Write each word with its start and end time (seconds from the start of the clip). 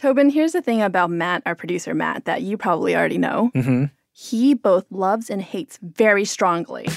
Tobin, 0.00 0.30
here's 0.30 0.52
the 0.52 0.62
thing 0.62 0.80
about 0.80 1.10
Matt, 1.10 1.42
our 1.44 1.54
producer 1.54 1.92
Matt, 1.92 2.24
that 2.24 2.40
you 2.40 2.56
probably 2.56 2.96
already 2.96 3.18
know. 3.18 3.50
Mm-hmm. 3.54 3.84
He 4.12 4.54
both 4.54 4.86
loves 4.90 5.28
and 5.28 5.42
hates 5.42 5.78
very 5.82 6.24
strongly. 6.24 6.88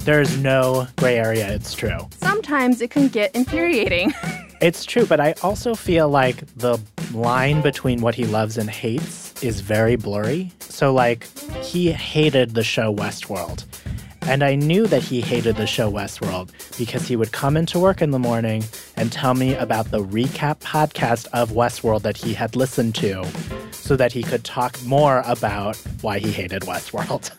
There's 0.00 0.36
no 0.36 0.86
gray 0.96 1.16
area, 1.16 1.50
it's 1.50 1.72
true. 1.72 1.96
Sometimes 2.10 2.82
it 2.82 2.90
can 2.90 3.08
get 3.08 3.34
infuriating. 3.34 4.12
It's 4.58 4.86
true, 4.86 5.04
but 5.04 5.20
I 5.20 5.34
also 5.42 5.74
feel 5.74 6.08
like 6.08 6.46
the 6.56 6.80
line 7.12 7.60
between 7.60 8.00
what 8.00 8.14
he 8.14 8.24
loves 8.24 8.56
and 8.56 8.70
hates 8.70 9.34
is 9.42 9.60
very 9.60 9.96
blurry. 9.96 10.50
So, 10.60 10.94
like, 10.94 11.26
he 11.62 11.92
hated 11.92 12.54
the 12.54 12.64
show 12.64 12.90
Westworld. 12.90 13.66
And 14.28 14.42
I 14.42 14.56
knew 14.56 14.86
that 14.88 15.02
he 15.02 15.20
hated 15.20 15.56
the 15.56 15.66
show 15.66 15.90
Westworld 15.90 16.50
because 16.76 17.06
he 17.06 17.14
would 17.16 17.30
come 17.32 17.56
into 17.56 17.78
work 17.78 18.02
in 18.02 18.10
the 18.10 18.18
morning 18.18 18.64
and 18.96 19.12
tell 19.12 19.34
me 19.34 19.54
about 19.54 19.90
the 19.92 20.02
recap 20.02 20.58
podcast 20.60 21.28
of 21.32 21.50
Westworld 21.52 22.02
that 22.02 22.16
he 22.16 22.34
had 22.34 22.56
listened 22.56 22.94
to 22.96 23.24
so 23.70 23.94
that 23.96 24.12
he 24.12 24.22
could 24.24 24.42
talk 24.44 24.82
more 24.84 25.22
about 25.26 25.76
why 26.00 26.18
he 26.18 26.32
hated 26.32 26.62
Westworld. 26.62 27.30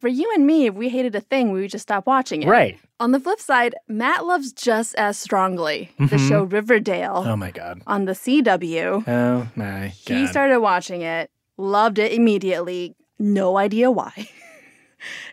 For 0.00 0.08
you 0.08 0.30
and 0.34 0.46
me, 0.46 0.66
if 0.66 0.74
we 0.74 0.88
hated 0.88 1.14
a 1.14 1.20
thing, 1.20 1.50
we 1.52 1.60
would 1.60 1.70
just 1.70 1.82
stop 1.82 2.06
watching 2.06 2.42
it. 2.42 2.48
Right. 2.48 2.78
On 3.00 3.12
the 3.12 3.20
flip 3.20 3.40
side, 3.40 3.74
Matt 3.86 4.26
loves 4.26 4.52
just 4.52 4.94
as 4.96 5.16
strongly 5.18 5.90
the 5.98 6.04
Mhm. 6.16 6.28
show 6.28 6.42
Riverdale 6.42 7.22
Oh 7.26 7.36
my 7.36 7.52
God. 7.52 7.80
on 7.86 8.06
the 8.06 8.14
CW. 8.14 9.04
Oh 9.06 9.48
my 9.54 9.92
God. 10.06 10.14
He 10.16 10.26
started 10.26 10.58
watching 10.60 11.02
it, 11.02 11.30
loved 11.56 11.98
it 12.00 12.12
immediately, 12.12 12.96
no 13.20 13.56
idea 13.56 13.88
why. 13.90 14.12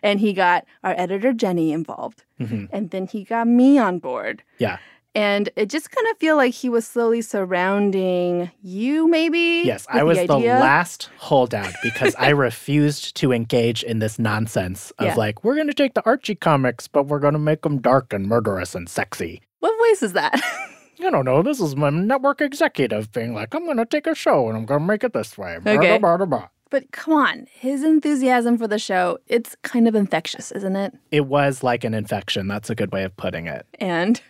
and 0.02 0.20
he 0.20 0.32
got 0.32 0.64
our 0.84 0.94
editor 0.96 1.32
Jenny 1.32 1.72
involved. 1.72 2.24
Mhm. 2.40 2.68
And 2.72 2.90
then 2.90 3.06
he 3.06 3.24
got 3.24 3.46
me 3.46 3.78
on 3.78 3.98
board. 3.98 4.42
Yeah. 4.58 4.78
And 5.14 5.48
it 5.56 5.70
just 5.70 5.90
kind 5.90 6.06
of 6.10 6.18
feel 6.18 6.36
like 6.36 6.52
he 6.52 6.68
was 6.68 6.86
slowly 6.86 7.22
surrounding 7.22 8.50
you, 8.62 9.08
maybe. 9.08 9.62
Yes, 9.64 9.86
I 9.88 10.02
was 10.02 10.18
the, 10.18 10.30
idea. 10.30 10.54
last 10.58 11.08
holdout 11.18 11.72
because 11.82 12.14
I 12.18 12.30
refused 12.30 13.16
to 13.16 13.32
engage 13.32 13.82
in 13.82 13.98
this 13.98 14.18
nonsense 14.18 14.90
of 14.98 15.06
Yeah. 15.06 15.14
like, 15.14 15.42
we're 15.42 15.54
going 15.54 15.68
to 15.68 15.74
take 15.74 15.94
the 15.94 16.04
Archie 16.04 16.34
comics, 16.34 16.86
but 16.86 17.04
we're 17.06 17.18
going 17.18 17.32
to 17.32 17.38
make 17.38 17.62
them 17.62 17.78
dark 17.78 18.12
and 18.12 18.26
murderous 18.26 18.74
and 18.74 18.88
sexy. 18.88 19.40
What 19.60 19.72
voice 19.78 20.02
is 20.02 20.12
that? 20.12 20.34
I 21.02 21.10
don't 21.10 21.24
know. 21.24 21.42
This 21.42 21.60
is 21.60 21.76
my 21.76 21.90
network 21.90 22.40
executive 22.40 23.12
being 23.12 23.34
like, 23.34 23.54
I'm 23.54 23.64
going 23.64 23.76
to 23.76 23.84
take 23.86 24.06
a 24.06 24.14
show 24.14 24.48
and 24.48 24.56
I'm 24.56 24.64
going 24.66 24.80
to 24.80 24.86
make 24.86 25.04
it 25.04 25.12
this 25.12 25.36
way. 25.36 25.58
Okay. 25.66 25.98
blah, 25.98 26.16
blah, 26.16 26.26
blah. 26.26 26.48
But 26.68 26.90
come 26.90 27.14
on, 27.14 27.46
his 27.52 27.84
enthusiasm 27.84 28.58
for 28.58 28.66
the 28.66 28.78
show, 28.78 29.18
it's 29.28 29.54
kind 29.62 29.86
of 29.86 29.94
infectious, 29.94 30.50
isn't 30.50 30.74
it? 30.74 30.94
It 31.12 31.26
was 31.26 31.62
like 31.62 31.84
an 31.84 31.94
infection. 31.94 32.48
That's 32.48 32.70
a 32.70 32.74
good 32.74 32.92
way 32.92 33.04
of 33.04 33.16
putting 33.16 33.46
it. 33.46 33.66
And, 33.74 34.20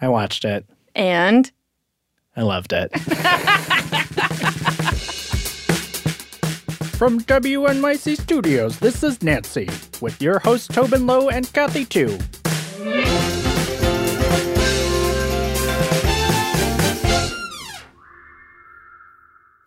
I 0.00 0.08
watched 0.08 0.44
it. 0.44 0.64
and, 0.94 1.50
I 2.36 2.42
loved 2.42 2.72
it. 2.72 2.90
From 6.96 7.20
WNYC 7.20 8.20
Studios, 8.20 8.78
this 8.78 9.02
is 9.02 9.22
Nancy 9.22 9.68
with 10.00 10.20
your 10.22 10.38
hosts 10.40 10.68
Tobin 10.68 11.06
Low 11.06 11.28
and 11.28 11.52
Kathy 11.52 11.84
Tu. 11.84 12.18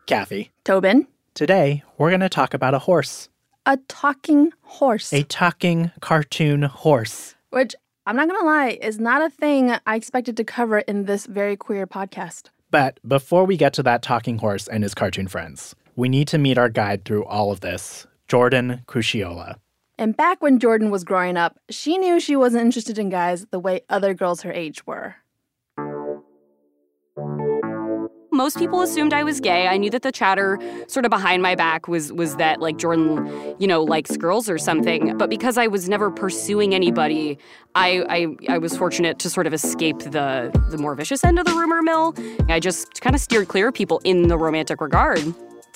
Kathy, 0.05 0.51
Tobin, 0.65 1.07
today 1.33 1.83
we're 1.97 2.09
going 2.09 2.21
to 2.21 2.29
talk 2.29 2.53
about 2.53 2.73
a 2.73 2.79
horse, 2.79 3.29
a 3.65 3.77
talking 3.87 4.51
horse. 4.61 5.13
a 5.13 5.23
talking 5.23 5.91
cartoon 6.01 6.63
horse. 6.63 7.35
Which 7.49 7.75
I'm 8.07 8.15
not 8.15 8.27
gonna 8.27 8.45
lie, 8.45 8.79
is 8.81 8.99
not 8.99 9.21
a 9.21 9.29
thing 9.29 9.73
I 9.85 9.95
expected 9.95 10.35
to 10.37 10.43
cover 10.43 10.79
in 10.79 11.05
this 11.05 11.27
very 11.27 11.55
queer 11.55 11.85
podcast. 11.85 12.49
But 12.71 12.99
before 13.07 13.45
we 13.45 13.57
get 13.57 13.73
to 13.73 13.83
that 13.83 14.01
talking 14.01 14.39
horse 14.39 14.67
and 14.67 14.81
his 14.81 14.95
cartoon 14.95 15.27
friends, 15.27 15.75
we 15.95 16.09
need 16.09 16.27
to 16.29 16.37
meet 16.37 16.57
our 16.57 16.69
guide 16.69 17.05
through 17.05 17.25
all 17.25 17.51
of 17.51 17.59
this, 17.59 18.07
Jordan 18.27 18.81
Crucchiola. 18.87 19.55
And 19.99 20.17
back 20.17 20.41
when 20.41 20.57
Jordan 20.57 20.89
was 20.89 21.03
growing 21.03 21.37
up, 21.37 21.59
she 21.69 21.97
knew 21.99 22.19
she 22.19 22.35
wasn't 22.35 22.65
interested 22.65 22.97
in 22.97 23.09
guys 23.09 23.45
the 23.51 23.59
way 23.59 23.81
other 23.87 24.15
girls 24.15 24.41
her 24.41 24.51
age 24.51 24.87
were. 24.87 25.17
Most 28.33 28.57
people 28.57 28.81
assumed 28.81 29.13
I 29.13 29.23
was 29.23 29.41
gay. 29.41 29.67
I 29.67 29.75
knew 29.75 29.89
that 29.89 30.03
the 30.03 30.11
chatter 30.11 30.57
sort 30.87 31.05
of 31.05 31.09
behind 31.09 31.43
my 31.43 31.53
back 31.53 31.89
was 31.89 32.13
was 32.13 32.37
that 32.37 32.61
like 32.61 32.77
Jordan, 32.77 33.55
you 33.59 33.67
know, 33.67 33.83
likes 33.83 34.15
girls 34.15 34.49
or 34.49 34.57
something. 34.57 35.17
But 35.17 35.29
because 35.29 35.57
I 35.57 35.67
was 35.67 35.89
never 35.89 36.09
pursuing 36.09 36.73
anybody, 36.73 37.37
I 37.75 38.05
I, 38.47 38.53
I 38.53 38.57
was 38.57 38.77
fortunate 38.77 39.19
to 39.19 39.29
sort 39.29 39.47
of 39.47 39.53
escape 39.53 39.99
the 39.99 40.49
the 40.69 40.77
more 40.77 40.95
vicious 40.95 41.25
end 41.25 41.39
of 41.39 41.45
the 41.45 41.53
rumor 41.53 41.81
mill. 41.81 42.15
I 42.47 42.61
just 42.61 43.01
kind 43.01 43.15
of 43.15 43.21
steered 43.21 43.49
clear 43.49 43.67
of 43.67 43.73
people 43.73 43.99
in 44.05 44.29
the 44.29 44.37
romantic 44.37 44.79
regard. 44.79 45.21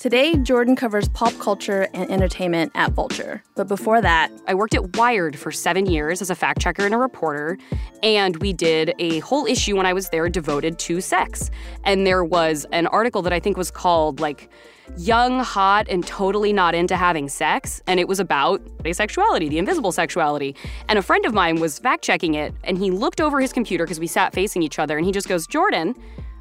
Today, 0.06 0.36
Jordan 0.36 0.76
covers 0.76 1.08
pop 1.08 1.36
culture 1.40 1.88
and 1.92 2.08
entertainment 2.12 2.70
at 2.76 2.92
Vulture. 2.92 3.42
But 3.56 3.66
before 3.66 4.00
that, 4.00 4.30
I 4.46 4.54
worked 4.54 4.76
at 4.76 4.96
Wired 4.96 5.36
for 5.36 5.50
seven 5.50 5.84
years 5.84 6.22
as 6.22 6.30
a 6.30 6.36
fact 6.36 6.60
checker 6.60 6.84
and 6.84 6.94
a 6.94 6.96
reporter, 6.96 7.58
and 8.04 8.36
we 8.36 8.52
did 8.52 8.94
a 9.00 9.18
whole 9.18 9.46
issue 9.46 9.76
when 9.76 9.84
I 9.84 9.92
was 9.92 10.10
there 10.10 10.28
devoted 10.28 10.78
to 10.78 11.00
sex. 11.00 11.50
And 11.82 12.06
there 12.06 12.22
was 12.22 12.66
an 12.70 12.86
article 12.86 13.20
that 13.22 13.32
I 13.32 13.40
think 13.40 13.56
was 13.56 13.72
called, 13.72 14.20
like, 14.20 14.48
Young, 14.96 15.40
Hot, 15.40 15.88
and 15.88 16.06
Totally 16.06 16.52
Not 16.52 16.76
Into 16.76 16.94
Having 16.94 17.28
Sex. 17.28 17.82
And 17.88 17.98
it 17.98 18.06
was 18.06 18.20
about 18.20 18.64
asexuality, 18.84 19.50
the 19.50 19.58
invisible 19.58 19.90
sexuality. 19.90 20.54
And 20.88 21.00
a 21.00 21.02
friend 21.02 21.26
of 21.26 21.34
mine 21.34 21.58
was 21.58 21.80
fact 21.80 22.04
checking 22.04 22.34
it, 22.34 22.54
and 22.62 22.78
he 22.78 22.92
looked 22.92 23.20
over 23.20 23.40
his 23.40 23.52
computer 23.52 23.84
because 23.84 23.98
we 23.98 24.06
sat 24.06 24.32
facing 24.32 24.62
each 24.62 24.78
other, 24.78 24.96
and 24.96 25.04
he 25.04 25.10
just 25.10 25.28
goes, 25.28 25.48
Jordan, 25.48 25.96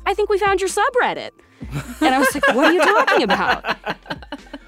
I 0.06 0.14
think 0.14 0.30
we 0.30 0.38
found 0.38 0.62
your 0.62 0.70
subreddit. 0.70 1.32
And 2.02 2.14
I 2.14 2.20
was 2.20 2.34
like, 2.34 2.48
what 2.56 2.68
are 2.68 2.74
you 2.74 2.82
talking 2.82 3.24
about? 3.24 3.78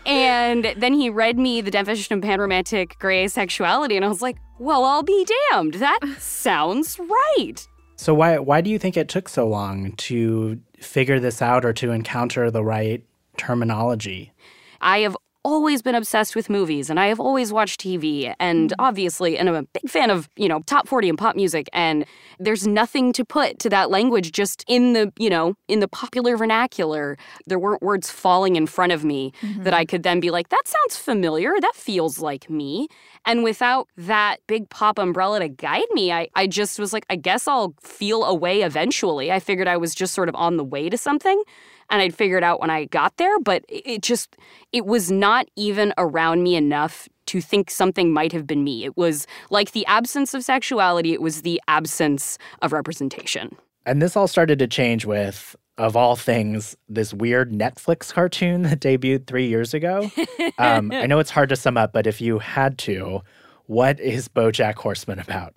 And 0.05 0.73
then 0.77 0.93
he 0.93 1.09
read 1.09 1.37
me 1.37 1.59
the 1.61 1.69
definition 1.69 2.17
of 2.17 2.23
panromantic 2.23 2.97
gray 2.97 3.25
asexuality, 3.25 3.95
and 3.97 4.05
I 4.05 4.07
was 4.07 4.21
like, 4.21 4.37
well, 4.57 4.85
I'll 4.85 5.03
be 5.03 5.27
damned. 5.51 5.75
That 5.75 5.99
sounds 6.17 6.97
right. 6.97 7.67
So 7.97 8.13
why 8.13 8.37
why 8.37 8.61
do 8.61 8.69
you 8.69 8.79
think 8.79 8.95
it 8.95 9.09
took 9.09 9.27
so 9.27 9.47
long 9.47 9.91
to 9.93 10.59
figure 10.79 11.19
this 11.19 11.41
out 11.41 11.65
or 11.65 11.73
to 11.73 11.91
encounter 11.91 12.49
the 12.49 12.63
right 12.63 13.03
terminology? 13.35 14.31
I 14.79 14.99
have 14.99 15.17
always 15.43 15.81
been 15.81 15.95
obsessed 15.95 16.35
with 16.35 16.49
movies 16.49 16.89
and 16.89 16.99
I 16.99 17.07
have 17.07 17.19
always 17.19 17.53
watched 17.53 17.81
TV 17.81 18.33
and 18.39 18.71
mm. 18.71 18.75
obviously 18.79 19.37
and 19.37 19.47
I'm 19.47 19.55
a 19.55 19.63
big 19.63 19.89
fan 19.89 20.09
of, 20.09 20.29
you 20.35 20.47
know, 20.47 20.61
top 20.61 20.87
40 20.87 21.09
and 21.09 21.17
pop 21.17 21.35
music 21.35 21.69
and 21.73 22.05
there's 22.39 22.67
nothing 22.67 23.13
to 23.13 23.25
put 23.25 23.59
to 23.59 23.69
that 23.69 23.89
language 23.89 24.31
just 24.31 24.63
in 24.67 24.93
the, 24.93 25.11
you 25.17 25.29
know, 25.29 25.55
in 25.67 25.79
the 25.79 25.87
popular 25.87 26.37
vernacular. 26.37 27.17
There 27.45 27.59
weren't 27.59 27.81
words 27.81 28.09
falling 28.09 28.55
in 28.55 28.67
front 28.67 28.91
of 28.91 29.03
me 29.03 29.31
mm-hmm. 29.41 29.63
that 29.63 29.73
I 29.73 29.85
could 29.85 30.03
then 30.03 30.19
be 30.19 30.31
like, 30.31 30.49
that 30.49 30.67
sounds 30.67 30.97
familiar. 30.97 31.53
That 31.59 31.75
feels 31.75 32.19
like 32.19 32.49
me. 32.49 32.87
And 33.25 33.43
without 33.43 33.87
that 33.97 34.37
big 34.47 34.69
pop 34.69 34.99
umbrella 34.99 35.39
to 35.39 35.49
guide 35.49 35.87
me, 35.91 36.11
I, 36.11 36.29
I 36.35 36.47
just 36.47 36.79
was 36.79 36.93
like, 36.93 37.05
I 37.09 37.15
guess 37.15 37.47
I'll 37.47 37.73
feel 37.81 38.23
a 38.23 38.33
way 38.33 38.61
eventually. 38.61 39.31
I 39.31 39.39
figured 39.39 39.67
I 39.67 39.77
was 39.77 39.95
just 39.95 40.13
sort 40.13 40.29
of 40.29 40.35
on 40.35 40.57
the 40.57 40.63
way 40.63 40.89
to 40.89 40.97
something 40.97 41.41
and 41.89 42.01
I'd 42.01 42.15
figure 42.15 42.37
it 42.37 42.43
out 42.43 42.59
when 42.59 42.69
I 42.69 42.85
got 42.85 43.17
there, 43.17 43.39
but 43.39 43.63
it 43.69 44.01
just 44.01 44.35
it 44.71 44.85
was 44.85 45.11
not 45.11 45.47
even 45.55 45.93
around 45.97 46.43
me 46.43 46.55
enough 46.55 47.07
to 47.27 47.41
think 47.41 47.69
something 47.69 48.11
might 48.11 48.31
have 48.31 48.47
been 48.47 48.63
me. 48.63 48.85
It 48.85 48.95
was 48.97 49.27
like 49.49 49.71
the 49.71 49.85
absence 49.85 50.33
of 50.33 50.43
sexuality, 50.43 51.13
it 51.13 51.21
was 51.21 51.41
the 51.41 51.61
absence 51.67 52.37
of 52.61 52.71
representation. 52.73 53.55
And 53.85 54.01
this 54.01 54.15
all 54.17 54.27
started 54.27 54.59
to 54.59 54.67
change 54.67 55.05
with 55.05 55.55
of 55.77 55.95
all 55.95 56.15
things, 56.15 56.75
this 56.89 57.13
weird 57.13 57.51
Netflix 57.51 58.11
cartoon 58.11 58.63
that 58.63 58.79
debuted 58.79 59.27
three 59.27 59.47
years 59.47 59.73
ago. 59.73 60.09
Um, 60.59 60.91
I 60.91 61.05
know 61.05 61.19
it's 61.19 61.29
hard 61.29 61.49
to 61.49 61.55
sum 61.55 61.77
up, 61.77 61.93
but 61.93 62.07
if 62.07 62.19
you 62.19 62.39
had 62.39 62.79
to, 62.79 63.21
what 63.67 63.99
is 63.99 64.27
BoJack 64.27 64.75
Horseman 64.75 65.19
about? 65.19 65.53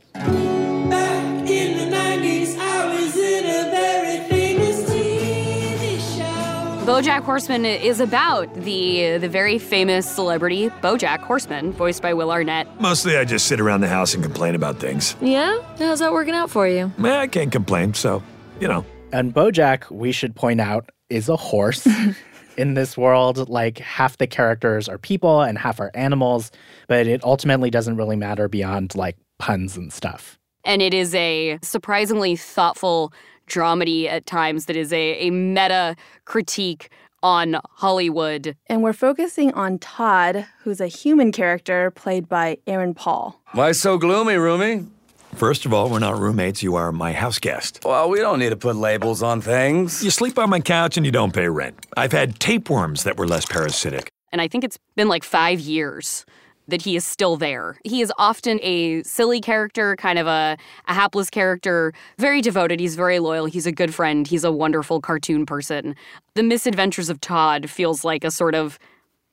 BoJack 6.91 7.23
Horseman 7.23 7.65
is 7.65 8.01
about 8.01 8.53
the 8.53 9.17
the 9.19 9.29
very 9.29 9.61
famous 9.61 10.11
celebrity 10.11 10.71
BoJack 10.83 11.21
Horseman, 11.21 11.73
voiced 11.73 12.03
by 12.03 12.13
Will 12.13 12.33
Arnett. 12.33 12.67
Mostly 12.81 13.17
I 13.17 13.25
just 13.25 13.47
sit 13.47 13.61
around 13.61 13.83
the 13.83 13.89
house 13.89 14.13
and 14.13 14.25
complain 14.25 14.57
about 14.57 14.81
things. 14.81 15.15
Yeah? 15.21 15.57
How's 15.79 16.01
that 16.01 16.13
working 16.13 16.35
out 16.35 16.51
for 16.51 16.67
you? 16.67 16.93
Man, 16.99 17.13
I 17.13 17.29
can't 17.29 17.53
complain, 17.53 17.95
so, 17.95 18.25
you 18.59 18.67
know. 18.67 18.85
And 19.13 19.33
BoJack, 19.33 19.89
we 19.93 20.11
should 20.11 20.35
point 20.35 20.61
out, 20.61 20.91
is 21.11 21.29
a 21.29 21.37
horse. 21.37 21.87
In 22.57 22.75
this 22.75 22.99
world, 22.99 23.49
like 23.49 23.79
half 23.79 24.19
the 24.19 24.27
characters 24.27 24.89
are 24.89 24.99
people 24.99 25.43
and 25.43 25.57
half 25.59 25.79
are 25.79 25.93
animals, 25.95 26.51
but 26.89 27.07
it 27.07 27.23
ultimately 27.23 27.71
doesn't 27.71 27.97
really 27.99 28.17
matter 28.17 28.49
beyond 28.49 28.97
like 28.97 29.17
puns 29.39 29.77
and 29.77 29.93
stuff. 29.93 30.41
And 30.65 30.83
it 30.83 30.93
is 30.93 31.15
a 31.15 31.61
surprisingly 31.63 32.35
thoughtful 32.35 33.13
dramedy 33.51 34.07
at 34.09 34.25
times 34.27 34.67
that 34.67 34.77
is 34.77 34.93
a, 34.93 35.27
a 35.27 35.31
meta 35.31 35.97
critique 36.25 36.89
on 37.23 37.61
Hollywood. 37.73 38.57
and 38.67 38.83
we're 38.83 38.95
focusing 38.95 39.53
on 39.53 39.79
Todd, 39.79 40.47
who's 40.63 40.81
a 40.81 40.87
human 40.87 41.33
character 41.33 41.91
played 41.91 42.29
by 42.29 42.57
Aaron 42.67 42.95
Paul. 42.95 43.39
Why 43.53 43.73
so 43.73 43.99
gloomy, 43.99 44.35
roomie? 44.35 44.89
First 45.35 45.65
of 45.65 45.73
all, 45.73 45.89
we're 45.91 46.01
not 46.01 46.19
roommates. 46.19 46.63
You 46.63 46.77
are 46.77 46.93
my 46.93 47.13
house 47.13 47.39
guest. 47.39 47.81
Well, 47.85 48.09
we 48.11 48.19
don't 48.19 48.39
need 48.39 48.51
to 48.51 48.57
put 48.57 48.75
labels 48.77 49.23
on 49.23 49.41
things. 49.41 50.03
You 50.03 50.11
sleep 50.11 50.39
on 50.39 50.51
my 50.51 50.61
couch 50.61 50.97
and 50.97 51.07
you 51.07 51.13
don't 51.13 51.33
pay 51.33 51.49
rent. 51.49 51.87
I've 51.97 52.13
had 52.13 52.41
tapeworms 52.41 53.05
that 53.05 53.17
were 53.17 53.29
less 53.29 53.47
parasitic. 53.47 54.11
And 54.33 54.41
I 54.41 54.49
think 54.49 54.65
it's 54.65 54.79
been 54.97 55.09
like 55.09 55.25
five 55.25 55.61
years 55.61 56.25
that 56.71 56.83
he 56.83 56.97
is 56.97 57.05
still 57.05 57.37
there. 57.37 57.79
He 57.85 58.01
is 58.01 58.13
often 58.19 58.59
a 58.63 59.03
silly 59.03 59.41
character, 59.41 59.97
kind 59.97 60.19
of 60.19 60.27
a, 60.27 60.57
a 60.89 60.95
hapless 60.95 61.31
character, 61.31 61.93
very 62.19 62.41
devoted. 62.41 62.81
He's 62.81 62.97
very 62.97 63.19
loyal. 63.19 63.47
He's 63.47 63.67
a 63.67 63.73
good 63.73 63.95
friend. 63.95 64.27
He's 64.27 64.45
a 64.45 64.53
wonderful 64.53 65.01
cartoon 65.01 65.47
person. 65.47 65.95
The 66.35 66.43
Misadventures 66.43 67.09
of 67.09 67.21
Todd 67.21 67.69
feels 67.69 68.05
like 68.05 68.25
a 68.25 68.31
sort 68.31 68.55
of 68.55 68.79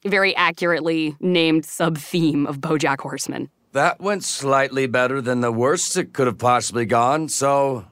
very 0.06 0.36
accurately 0.36 1.16
named 1.20 1.66
sub 1.66 1.98
theme 1.98 2.46
of 2.46 2.60
Bojack 2.60 3.00
Horseman. 3.00 3.50
That 3.74 4.00
went 4.00 4.24
slightly 4.24 4.88
better 4.88 5.22
than 5.22 5.42
the 5.42 5.52
worst 5.52 5.98
it 5.98 6.14
could 6.14 6.28
have 6.28 6.38
possibly 6.38 6.86
gone, 6.86 7.30
so. 7.30 7.86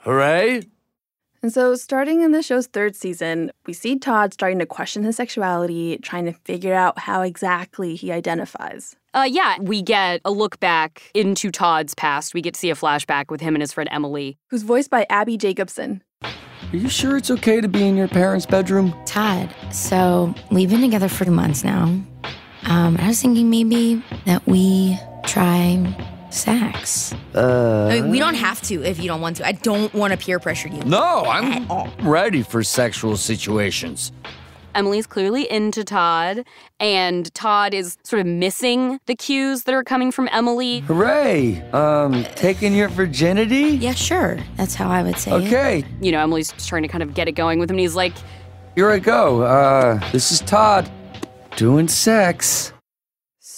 Hooray! 0.00 0.62
And 1.44 1.52
so, 1.52 1.74
starting 1.74 2.22
in 2.22 2.32
the 2.32 2.40
show's 2.40 2.68
third 2.68 2.96
season, 2.96 3.52
we 3.66 3.74
see 3.74 3.98
Todd 3.98 4.32
starting 4.32 4.60
to 4.60 4.64
question 4.64 5.02
his 5.02 5.16
sexuality, 5.16 5.98
trying 5.98 6.24
to 6.24 6.32
figure 6.32 6.72
out 6.72 6.98
how 6.98 7.20
exactly 7.20 7.96
he 7.96 8.10
identifies. 8.10 8.96
Uh, 9.12 9.28
yeah, 9.30 9.58
we 9.60 9.82
get 9.82 10.22
a 10.24 10.30
look 10.30 10.58
back 10.58 11.02
into 11.12 11.50
Todd's 11.50 11.94
past. 11.94 12.32
We 12.32 12.40
get 12.40 12.54
to 12.54 12.60
see 12.60 12.70
a 12.70 12.74
flashback 12.74 13.30
with 13.30 13.42
him 13.42 13.54
and 13.54 13.60
his 13.60 13.74
friend 13.74 13.90
Emily. 13.92 14.38
Who's 14.48 14.62
voiced 14.62 14.88
by 14.88 15.04
Abbi 15.10 15.36
Jacobson. 15.36 16.02
Are 16.22 16.30
you 16.72 16.88
sure 16.88 17.18
it's 17.18 17.30
okay 17.30 17.60
to 17.60 17.68
be 17.68 17.86
in 17.86 17.94
your 17.94 18.08
parents' 18.08 18.46
bedroom? 18.46 18.94
Todd, 19.04 19.54
so 19.70 20.34
we've 20.50 20.70
been 20.70 20.80
together 20.80 21.10
for 21.10 21.30
months 21.30 21.62
now. 21.62 21.82
Um, 22.62 22.96
I 22.98 23.08
was 23.08 23.20
thinking 23.20 23.50
maybe 23.50 24.02
that 24.24 24.46
we 24.46 24.98
try 25.26 25.94
sex. 26.34 27.14
Uh. 27.34 27.88
I 27.90 28.00
mean, 28.00 28.10
we 28.10 28.18
don't 28.18 28.34
have 28.34 28.60
to 28.62 28.82
if 28.82 28.98
you 28.98 29.06
don't 29.08 29.20
want 29.20 29.36
to. 29.36 29.46
I 29.46 29.52
don't 29.52 29.92
want 29.94 30.12
to 30.12 30.16
peer 30.18 30.38
pressure 30.38 30.68
you. 30.68 30.82
No, 30.84 31.24
I'm 31.24 31.90
ready 32.06 32.42
for 32.42 32.62
sexual 32.62 33.16
situations. 33.16 34.12
Emily's 34.74 35.06
clearly 35.06 35.48
into 35.50 35.84
Todd, 35.84 36.44
and 36.80 37.32
Todd 37.34 37.74
is 37.74 37.96
sort 38.02 38.18
of 38.18 38.26
missing 38.26 38.98
the 39.06 39.14
cues 39.14 39.62
that 39.64 39.74
are 39.74 39.84
coming 39.84 40.10
from 40.10 40.28
Emily. 40.32 40.80
Hooray! 40.80 41.62
Um, 41.70 42.24
taking 42.34 42.74
your 42.74 42.88
virginity? 42.88 43.76
Yeah, 43.76 43.94
sure. 43.94 44.36
That's 44.56 44.74
how 44.74 44.90
I 44.90 45.04
would 45.04 45.16
say 45.16 45.30
it. 45.30 45.46
Okay, 45.46 45.84
You 46.00 46.10
know, 46.10 46.18
Emily's 46.20 46.52
trying 46.66 46.82
to 46.82 46.88
kind 46.88 47.04
of 47.04 47.14
get 47.14 47.28
it 47.28 47.32
going 47.32 47.60
with 47.60 47.70
him, 47.70 47.74
and 47.74 47.80
he's 47.80 47.94
like, 47.94 48.14
here 48.74 48.90
I 48.90 48.98
go. 48.98 49.42
Uh, 49.42 50.10
this 50.10 50.32
is 50.32 50.40
Todd. 50.40 50.90
Doing 51.56 51.86
sex. 51.86 52.72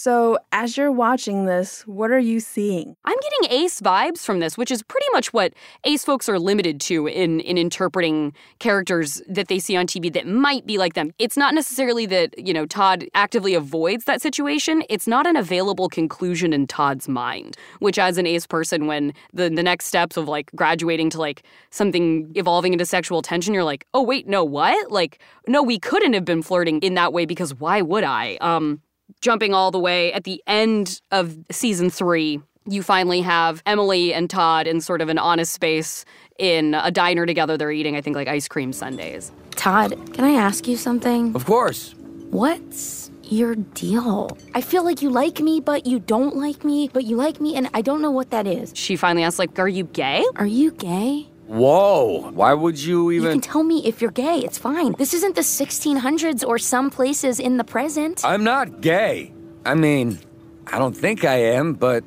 So, 0.07 0.37
as 0.53 0.77
you're 0.77 0.89
watching 0.89 1.47
this, 1.47 1.85
what 1.85 2.11
are 2.11 2.17
you 2.17 2.39
seeing? 2.39 2.95
I'm 3.03 3.17
getting 3.19 3.59
Ace 3.59 3.81
vibes 3.81 4.19
from 4.19 4.39
this, 4.39 4.57
which 4.57 4.71
is 4.71 4.81
pretty 4.81 5.07
much 5.11 5.33
what 5.33 5.51
Ace 5.83 6.05
folks 6.05 6.29
are 6.29 6.39
limited 6.39 6.79
to 6.87 7.07
in, 7.07 7.41
in 7.41 7.57
interpreting 7.57 8.31
characters 8.59 9.21
that 9.27 9.49
they 9.49 9.59
see 9.59 9.75
on 9.75 9.85
TV 9.85 10.13
that 10.13 10.25
might 10.25 10.65
be 10.65 10.77
like 10.77 10.93
them. 10.93 11.11
It's 11.19 11.35
not 11.35 11.53
necessarily 11.53 12.05
that, 12.05 12.39
you 12.39 12.53
know, 12.53 12.65
Todd 12.65 13.03
actively 13.15 13.53
avoids 13.53 14.05
that 14.05 14.21
situation. 14.21 14.81
It's 14.89 15.07
not 15.07 15.27
an 15.27 15.35
available 15.35 15.89
conclusion 15.89 16.53
in 16.53 16.67
Todd's 16.67 17.09
mind, 17.09 17.57
which 17.79 17.99
as 17.99 18.17
an 18.17 18.25
Ace 18.25 18.47
person, 18.47 18.87
when 18.87 19.13
the, 19.33 19.49
the 19.49 19.61
next 19.61 19.87
steps 19.87 20.15
of 20.15 20.29
like 20.29 20.49
graduating 20.55 21.09
to 21.09 21.19
like 21.19 21.43
something 21.69 22.31
evolving 22.35 22.71
into 22.71 22.85
sexual 22.85 23.21
tension, 23.21 23.53
you're 23.53 23.65
like, 23.65 23.85
oh, 23.93 24.03
wait, 24.03 24.25
no, 24.25 24.45
what? 24.45 24.89
Like, 24.89 25.19
no, 25.49 25.61
we 25.61 25.77
couldn't 25.77 26.13
have 26.13 26.23
been 26.23 26.43
flirting 26.43 26.79
in 26.79 26.93
that 26.93 27.11
way 27.11 27.25
because 27.25 27.53
why 27.55 27.81
would 27.81 28.05
I? 28.05 28.37
Um, 28.39 28.81
jumping 29.21 29.53
all 29.53 29.71
the 29.71 29.79
way 29.79 30.13
at 30.13 30.23
the 30.23 30.41
end 30.47 31.01
of 31.11 31.37
season 31.51 31.89
three, 31.89 32.41
you 32.69 32.83
finally 32.83 33.21
have 33.21 33.63
Emily 33.65 34.13
and 34.13 34.29
Todd 34.29 34.67
in 34.67 34.81
sort 34.81 35.01
of 35.01 35.09
an 35.09 35.17
honest 35.17 35.53
space 35.53 36.05
in 36.37 36.73
a 36.75 36.91
diner 36.91 37.25
together. 37.25 37.57
They're 37.57 37.71
eating, 37.71 37.95
I 37.95 38.01
think, 38.01 38.15
like 38.15 38.27
ice 38.27 38.47
cream 38.47 38.73
sundaes. 38.73 39.31
Todd, 39.51 39.95
can 40.13 40.25
I 40.25 40.31
ask 40.31 40.67
you 40.67 40.77
something? 40.77 41.35
Of 41.35 41.45
course. 41.45 41.95
What's 42.29 43.09
your 43.23 43.55
deal? 43.55 44.37
I 44.53 44.61
feel 44.61 44.83
like 44.83 45.01
you 45.01 45.09
like 45.09 45.39
me, 45.39 45.59
but 45.61 45.85
you 45.85 45.99
don't 45.99 46.35
like 46.35 46.63
me, 46.63 46.89
but 46.91 47.05
you 47.05 47.15
like 47.15 47.39
me, 47.39 47.55
and 47.55 47.69
I 47.73 47.81
don't 47.81 48.01
know 48.01 48.11
what 48.11 48.31
that 48.31 48.45
is. 48.45 48.73
She 48.75 48.95
finally 48.97 49.23
asks, 49.23 49.39
like, 49.39 49.57
are 49.57 49.67
you 49.67 49.85
gay? 49.85 50.25
Are 50.35 50.45
you 50.45 50.71
gay? 50.71 51.27
Whoa, 51.47 52.29
why 52.31 52.53
would 52.53 52.77
you 52.77 53.11
even? 53.11 53.23
You 53.23 53.29
even. 53.29 53.41
can 53.41 53.51
tell 53.51 53.63
me 53.63 53.85
if 53.85 54.01
you're 54.01 54.11
gay. 54.11 54.39
It's 54.39 54.57
fine. 54.57 54.93
This 54.97 55.13
isn't 55.13 55.35
the 55.35 55.41
1600s 55.41 56.45
or 56.45 56.57
some 56.59 56.89
places 56.89 57.39
in 57.39 57.57
the 57.57 57.63
present. 57.63 58.23
I'm 58.25 58.43
not 58.43 58.81
gay. 58.81 59.31
I 59.65 59.73
mean, 59.73 60.19
I 60.67 60.77
don't 60.77 60.95
think 60.95 61.23
I 61.23 61.35
am, 61.35 61.73
but 61.73 62.03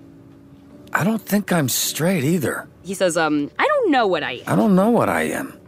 I 0.92 1.04
don't 1.04 1.22
think 1.22 1.52
I'm 1.52 1.68
straight 1.68 2.24
either. 2.24 2.68
He 2.82 2.94
says, 2.94 3.16
um, 3.16 3.50
I 3.58 3.66
don't 3.66 3.90
know 3.90 4.06
what 4.06 4.22
I 4.22 4.32
am. 4.32 4.42
I 4.46 4.56
don't 4.56 4.74
know 4.74 4.90
what 4.90 5.08
I 5.08 5.22
am. 5.22 5.58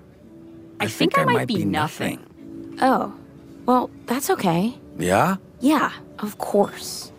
I, 0.80 0.86
think, 0.86 1.16
I 1.16 1.24
might, 1.24 1.46
be, 1.46 1.64
nothing. 1.64 2.18
Oh, 2.80 3.14
well, 3.66 3.90
that's 4.06 4.30
okay. 4.30 4.74
Yeah? 4.98 5.36
Yeah, 5.60 5.92
of 6.18 6.38
course. 6.38 7.11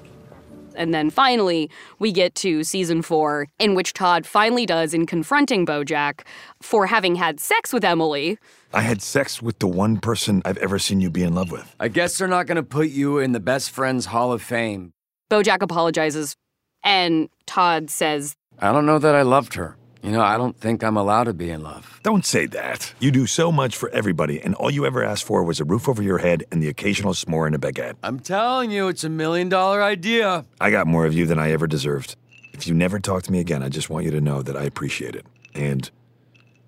And 0.76 0.94
then 0.94 1.10
finally, 1.10 1.70
we 2.00 2.12
get 2.12 2.36
to 2.36 2.64
season 2.64 3.02
four, 3.02 3.48
in 3.60 3.76
which 3.76 3.94
Todd 3.94 4.26
finally 4.26 4.66
does 4.66 4.94
in 4.94 5.06
confronting 5.06 5.66
Bojack 5.66 6.22
for 6.62 6.88
having 6.88 7.16
had 7.16 7.40
sex 7.40 7.74
with 7.74 7.84
Emily. 7.84 8.38
I 8.74 8.82
had 8.82 9.02
sex 9.02 9.42
with 9.42 9.60
the 9.60 9.68
one 9.68 9.98
person 9.98 10.42
I've 10.46 10.58
ever 10.58 10.80
seen 10.80 11.02
you 11.02 11.10
be 11.10 11.24
in 11.24 11.36
love 11.36 11.52
with. 11.52 11.76
I 11.80 11.88
guess 11.88 12.18
they're 12.18 12.28
not 12.28 12.48
gonna 12.48 12.64
put 12.64 12.90
you 12.90 13.20
in 13.20 13.32
the 13.32 13.40
Best 13.40 13.72
Friends 13.72 14.08
Hall 14.08 14.32
of 14.32 14.42
Fame. 14.42 14.94
Bojack 15.30 15.62
apologizes, 15.62 16.36
and 16.84 17.30
Todd 17.46 17.90
says, 17.90 18.36
I 18.60 18.72
don't 18.72 18.86
know 18.86 19.00
that 19.00 19.16
I 19.16 19.22
loved 19.22 19.56
her. 19.56 19.78
You 20.04 20.12
know, 20.12 20.22
I 20.22 20.36
don't 20.36 20.58
think 20.58 20.84
I'm 20.84 20.98
allowed 20.98 21.24
to 21.26 21.34
be 21.34 21.50
in 21.50 21.64
love. 21.64 22.02
Don't 22.04 22.26
say 22.26 22.46
that. 22.48 22.94
You 23.00 23.10
do 23.10 23.26
so 23.26 23.54
much 23.54 23.78
for 23.78 23.88
everybody, 23.92 24.42
and 24.42 24.54
all 24.56 24.70
you 24.70 24.86
ever 24.86 25.02
asked 25.02 25.24
for 25.24 25.46
was 25.46 25.62
a 25.62 25.64
roof 25.64 25.88
over 25.88 26.04
your 26.04 26.18
head 26.18 26.44
and 26.52 26.62
the 26.62 26.68
occasional 26.68 27.14
s'more 27.14 27.48
and 27.48 27.56
a 27.56 27.58
baguette. 27.58 27.96
I'm 28.04 28.20
telling 28.20 28.70
you, 28.70 28.90
it's 28.90 29.06
a 29.06 29.10
million 29.10 29.48
dollar 29.48 29.82
idea. 29.82 30.44
I 30.60 30.72
got 30.72 30.88
more 30.88 31.06
of 31.06 31.14
you 31.14 31.26
than 31.26 31.40
I 31.40 31.52
ever 31.52 31.68
deserved. 31.68 32.18
If 32.52 32.68
you 32.68 32.74
never 32.74 33.00
talk 33.00 33.24
to 33.24 33.32
me 33.32 33.40
again, 33.40 33.64
I 33.64 33.70
just 33.70 33.90
want 33.90 34.04
you 34.04 34.12
to 34.12 34.20
know 34.20 34.42
that 34.42 34.58
I 34.58 34.64
appreciate 34.64 35.16
it. 35.16 35.26
And 35.56 35.90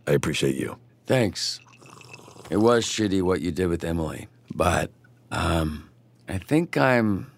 I 0.08 0.14
appreciate 0.14 0.56
you. 0.56 0.78
Thanks. 1.06 1.60
It 2.50 2.58
was 2.58 2.86
shitty 2.86 3.22
what 3.22 3.42
you 3.42 3.52
did 3.52 3.68
with 3.68 3.84
Emily, 3.84 4.30
but 4.54 4.92
um 5.32 5.90
I 6.30 6.38
think 6.38 6.78
I'm 6.78 7.32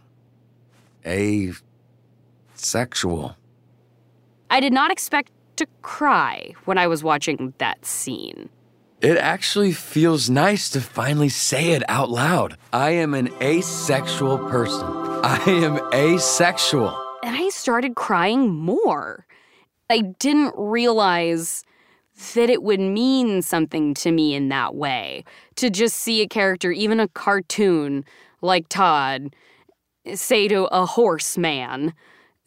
asexual. 1.06 1.64
I 4.50 4.60
did 4.60 4.74
not 4.74 4.92
expect 4.92 5.32
to 5.58 5.68
cry 5.82 6.54
when 6.66 6.78
I 6.78 6.88
was 6.88 7.04
watching 7.04 7.54
that 7.58 7.86
scene. 7.86 8.50
It 9.02 9.18
actually 9.18 9.74
feels 9.74 10.30
nice 10.30 10.70
to 10.72 10.82
finally 10.82 11.30
say 11.30 11.72
it 11.74 11.84
out 11.88 12.10
loud. 12.10 12.58
I 12.74 12.92
am 12.92 13.14
an 13.14 13.30
asexual 13.42 14.40
person. 14.50 14.88
I 15.24 15.44
am 15.46 15.80
asexual. 15.94 16.98
And 17.24 17.36
I 17.36 17.50
started 17.50 17.96
crying 17.96 18.50
more. 18.50 19.26
I 19.90 20.02
didn't 20.02 20.54
realize 20.58 21.64
that 22.34 22.50
it 22.50 22.64
would 22.64 22.80
mean 22.80 23.44
something 23.44 23.94
to 23.94 24.12
me 24.12 24.34
in 24.34 24.50
that 24.50 24.74
way. 24.74 25.24
To 25.58 25.70
just 25.70 25.98
see 25.98 26.22
a 26.22 26.28
character, 26.28 26.72
even 26.72 27.00
a 27.00 27.08
cartoon 27.08 28.04
like 28.42 28.68
Todd, 28.70 29.36
say 30.16 30.48
to 30.48 30.66
a 30.66 30.86
horse 30.86 31.38
man 31.38 31.94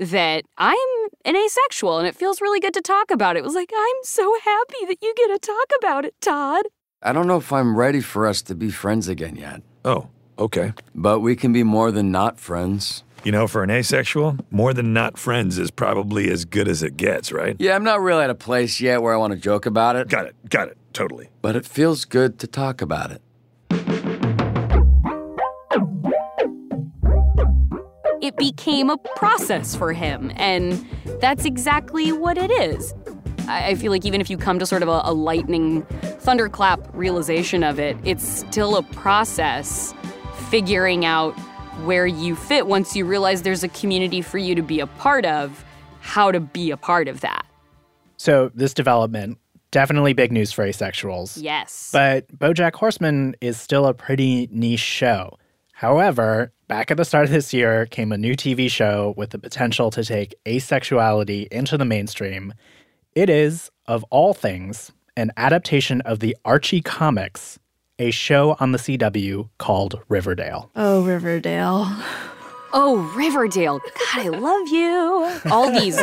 that 0.00 0.44
I'm 0.58 0.76
an 1.24 1.36
asexual 1.36 1.98
and 1.98 2.08
it 2.08 2.16
feels 2.16 2.40
really 2.40 2.58
good 2.60 2.74
to 2.74 2.80
talk 2.80 3.10
about 3.10 3.36
it. 3.36 3.40
It 3.40 3.44
was 3.44 3.54
like, 3.54 3.70
I'm 3.76 3.96
so 4.02 4.34
happy 4.44 4.86
that 4.88 4.96
you 5.02 5.14
get 5.16 5.28
to 5.28 5.38
talk 5.38 5.66
about 5.78 6.04
it, 6.04 6.14
Todd. 6.20 6.64
I 7.02 7.12
don't 7.12 7.26
know 7.26 7.36
if 7.36 7.52
I'm 7.52 7.76
ready 7.76 8.00
for 8.00 8.26
us 8.26 8.42
to 8.42 8.54
be 8.54 8.70
friends 8.70 9.08
again 9.08 9.36
yet, 9.36 9.62
Oh, 9.84 10.08
okay. 10.38 10.72
but 10.94 11.20
we 11.20 11.36
can 11.36 11.52
be 11.52 11.62
more 11.62 11.90
than 11.90 12.10
not 12.10 12.38
friends. 12.40 13.04
You 13.22 13.32
know, 13.32 13.46
for 13.46 13.62
an 13.62 13.70
asexual, 13.70 14.38
more 14.50 14.72
than 14.72 14.94
not 14.94 15.18
friends 15.18 15.58
is 15.58 15.70
probably 15.70 16.30
as 16.30 16.46
good 16.46 16.66
as 16.68 16.82
it 16.82 16.96
gets, 16.96 17.30
right? 17.32 17.54
Yeah, 17.58 17.74
I'm 17.76 17.84
not 17.84 18.00
really 18.00 18.24
at 18.24 18.30
a 18.30 18.34
place 18.34 18.80
yet 18.80 19.02
where 19.02 19.12
I 19.12 19.18
want 19.18 19.34
to 19.34 19.38
joke 19.38 19.66
about 19.66 19.96
it, 19.96 20.08
Got 20.08 20.26
it. 20.26 20.34
Got 20.48 20.68
it. 20.68 20.78
Totally. 20.94 21.28
but 21.42 21.54
it 21.54 21.64
feels 21.66 22.04
good 22.06 22.38
to 22.40 22.46
talk 22.46 22.80
about 22.82 23.10
it. 23.12 23.20
It 28.22 28.36
became 28.36 28.90
a 28.90 28.98
process 28.98 29.74
for 29.74 29.92
him, 29.92 30.32
and 30.36 30.84
that's 31.20 31.44
exactly 31.44 32.12
what 32.12 32.36
it 32.36 32.50
is. 32.50 32.94
I 33.48 33.74
feel 33.74 33.90
like 33.90 34.04
even 34.04 34.20
if 34.20 34.30
you 34.30 34.36
come 34.36 34.58
to 34.58 34.66
sort 34.66 34.82
of 34.82 34.88
a, 34.88 35.00
a 35.04 35.12
lightning 35.12 35.82
thunderclap 36.20 36.88
realization 36.92 37.64
of 37.64 37.80
it, 37.80 37.96
it's 38.04 38.26
still 38.26 38.76
a 38.76 38.82
process 38.82 39.94
figuring 40.50 41.04
out 41.04 41.32
where 41.84 42.06
you 42.06 42.36
fit 42.36 42.66
once 42.66 42.94
you 42.94 43.04
realize 43.04 43.42
there's 43.42 43.64
a 43.64 43.68
community 43.68 44.20
for 44.20 44.38
you 44.38 44.54
to 44.54 44.62
be 44.62 44.80
a 44.80 44.86
part 44.86 45.24
of, 45.24 45.64
how 46.00 46.30
to 46.30 46.40
be 46.40 46.70
a 46.70 46.76
part 46.76 47.08
of 47.08 47.20
that. 47.22 47.44
So 48.18 48.50
this 48.54 48.74
development 48.74 49.38
definitely 49.70 50.12
big 50.12 50.32
news 50.32 50.52
for 50.52 50.66
asexuals. 50.66 51.38
Yes. 51.40 51.90
But 51.92 52.26
BoJack 52.36 52.74
Horseman 52.74 53.36
is 53.40 53.60
still 53.60 53.86
a 53.86 53.94
pretty 53.94 54.48
niche 54.50 54.80
show. 54.80 55.38
However, 55.80 56.52
back 56.68 56.90
at 56.90 56.98
the 56.98 57.06
start 57.06 57.24
of 57.24 57.30
this 57.30 57.54
year 57.54 57.86
came 57.86 58.12
a 58.12 58.18
new 58.18 58.34
TV 58.36 58.70
show 58.70 59.14
with 59.16 59.30
the 59.30 59.38
potential 59.38 59.90
to 59.92 60.04
take 60.04 60.34
asexuality 60.44 61.48
into 61.48 61.78
the 61.78 61.86
mainstream. 61.86 62.52
It 63.14 63.30
is, 63.30 63.70
of 63.86 64.04
all 64.10 64.34
things, 64.34 64.92
an 65.16 65.32
adaptation 65.38 66.02
of 66.02 66.18
the 66.18 66.36
Archie 66.44 66.82
comics, 66.82 67.58
a 67.98 68.10
show 68.10 68.58
on 68.60 68.72
the 68.72 68.78
CW 68.78 69.48
called 69.56 69.98
Riverdale. 70.10 70.70
Oh, 70.76 71.02
Riverdale. 71.02 71.86
Oh, 72.72 72.98
Riverdale. 73.16 73.80
God, 73.80 74.26
I 74.26 74.28
love 74.28 74.68
you. 74.68 75.50
All 75.50 75.72
these 75.72 75.96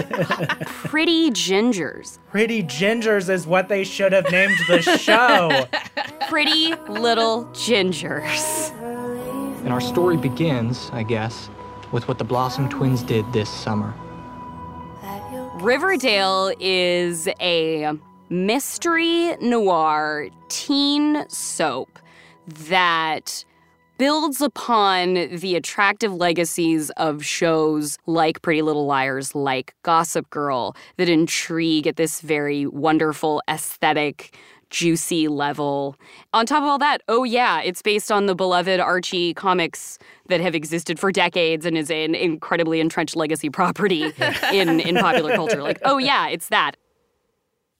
pretty 0.65 1.31
gingers. 1.31 2.19
Pretty 2.29 2.62
Gingers 2.62 3.29
is 3.29 3.48
what 3.48 3.69
they 3.69 3.86
should 3.86 4.12
have 4.12 4.29
named 4.29 4.57
the 4.67 4.81
show. 4.81 5.65
Pretty 6.29 6.75
little 6.89 7.46
gingers. 7.53 8.74
And 9.68 9.74
our 9.74 9.82
story 9.82 10.16
begins, 10.16 10.90
I 10.94 11.04
guess, 11.04 11.50
with 11.92 12.08
what 12.08 12.20
the 12.20 12.24
Blossom 12.24 12.70
twins 12.70 13.04
did 13.04 13.26
this 13.34 13.50
summer. 13.50 13.94
Riverdale 15.56 16.54
is 16.58 17.28
a 17.42 17.92
mystery 18.30 19.36
noir 19.42 20.30
teen 20.48 21.26
soap 21.28 22.00
that 22.48 23.44
builds 23.98 24.42
upon 24.42 25.16
the 25.36 25.58
attractive 25.58 26.14
legacies 26.14 26.90
of 26.92 27.26
shows 27.26 27.98
like 28.06 28.42
Pretty 28.42 28.62
Little 28.62 28.86
Liars, 28.86 29.36
like 29.36 29.76
Gossip 29.84 30.30
Girl, 30.30 30.78
that 30.96 31.10
intrigue 31.10 31.88
at 31.88 31.98
this 31.98 32.22
very 32.22 32.66
wonderful 32.68 33.42
aesthetic. 33.50 34.34
Juicy 34.70 35.28
level. 35.28 35.96
On 36.34 36.46
top 36.46 36.64
of 36.64 36.70
all 36.70 36.78
that, 36.80 37.02
oh 37.08 37.24
yeah, 37.24 37.62
it's 37.62 37.82
based 37.82 38.12
on 38.12 38.26
the 38.26 38.36
beloved 38.36 38.80
Archie 38.80 39.34
comics 39.34 39.98
that 40.28 40.42
have 40.42 40.56
existed 40.56 41.00
for 41.00 41.12
decades 41.12 41.66
and 41.66 41.78
is 41.78 41.90
an 41.90 42.16
incredibly 42.16 42.80
entrenched 42.80 43.16
legacy 43.16 43.50
property 43.50 44.04
in, 44.52 44.80
in 44.80 44.96
popular 44.98 45.36
culture. 45.36 45.62
Like, 45.62 45.80
oh 45.84 45.98
yeah, 45.98 46.28
it's 46.28 46.50
that. 46.50 46.78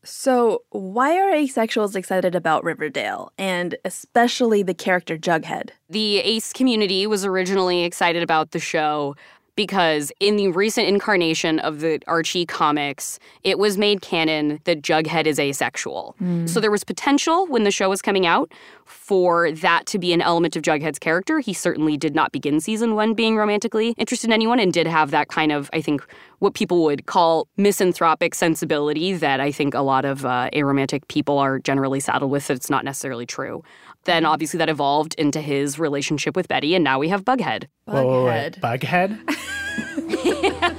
So, 0.10 0.64
why 0.70 1.18
are 1.18 1.34
asexuals 1.34 1.94
excited 1.94 2.34
about 2.34 2.64
Riverdale, 2.64 3.34
and 3.38 3.76
especially 3.84 4.64
the 4.64 4.74
character 4.74 5.18
Jughead? 5.18 5.72
The 5.90 6.20
ace 6.20 6.54
community 6.54 7.06
was 7.08 7.26
originally 7.26 7.84
excited 7.84 8.24
about 8.24 8.52
the 8.52 8.60
show 8.60 9.18
because 9.58 10.14
in 10.22 10.38
the 10.38 10.48
recent 10.50 10.88
incarnation 10.88 11.60
of 11.60 11.82
the 11.82 12.00
Archie 12.08 12.46
comics, 12.46 13.20
it 13.44 13.60
was 13.60 13.78
made 13.78 14.02
canon 14.02 14.62
that 14.64 14.82
Jughead 14.82 15.26
is 15.26 15.38
asexual. 15.38 16.16
So 16.48 16.62
there 16.62 16.72
was 16.72 16.86
potential 16.86 17.46
when 17.48 17.64
the 17.64 17.72
show 17.72 17.90
was 17.90 18.02
coming 18.02 18.26
out 18.26 18.50
for 18.86 19.52
that 19.52 19.86
to 19.88 20.00
be 20.00 20.14
an 20.14 20.22
element 20.22 20.56
of 20.56 20.62
Jughead's 20.62 21.00
character. 21.00 21.40
He 21.40 21.52
certainly 21.52 21.98
did 21.98 22.16
not 22.16 22.32
begin 22.32 22.62
season 22.62 22.96
one 22.96 23.14
being 23.14 23.36
romantically 23.36 23.94
interested 23.98 24.28
in 24.30 24.34
anyone 24.34 24.60
and 24.60 24.72
did 24.72 24.88
have 24.88 25.12
that 25.12 25.28
kind 25.28 25.52
of, 25.52 25.70
I 25.74 25.82
think, 25.82 26.06
what 26.40 26.54
people 26.54 26.84
would 26.84 27.08
call 27.08 27.48
misanthropic 27.58 28.36
sensibility 28.36 29.14
that 29.14 29.40
I 29.40 29.52
think 29.52 29.74
a 29.74 29.82
lot 29.82 30.06
of 30.06 30.24
uh, 30.24 30.50
aromantic 30.54 31.08
people 31.08 31.40
are 31.40 31.58
generally 31.60 32.00
saddled 32.00 32.32
with, 32.32 32.48
that 32.48 32.54
it's 32.54 32.70
not 32.70 32.86
necessarily 32.86 33.26
true. 33.26 33.64
Then 34.08 34.26
obviously 34.26 34.58
that 34.60 34.70
evolved 34.70 35.14
into 35.16 35.42
his 35.42 35.78
relationship 35.78 36.34
with 36.34 36.48
Betty, 36.48 36.74
and 36.76 36.84
now 36.84 36.98
we 36.98 37.10
have 37.10 37.26
Bughead. 37.26 37.66
Whoa, 37.84 38.08
whoa, 38.08 38.26
wait. 38.26 38.54
Bughead? 38.54 39.20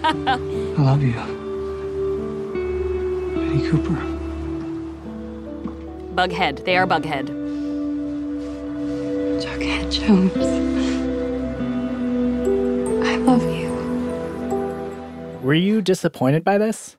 I 0.08 0.82
love 0.82 1.02
you. 1.02 1.12
Betty 3.34 3.68
Cooper. 3.68 4.00
Bughead. 6.14 6.64
They 6.64 6.78
are 6.78 6.86
Bughead. 6.86 7.28
Jughead 9.42 9.92
Jones. 9.92 10.34
I 13.06 13.16
love 13.16 13.42
you. 13.42 13.68
Were 15.42 15.52
you 15.52 15.82
disappointed 15.82 16.44
by 16.44 16.56
this? 16.56 16.96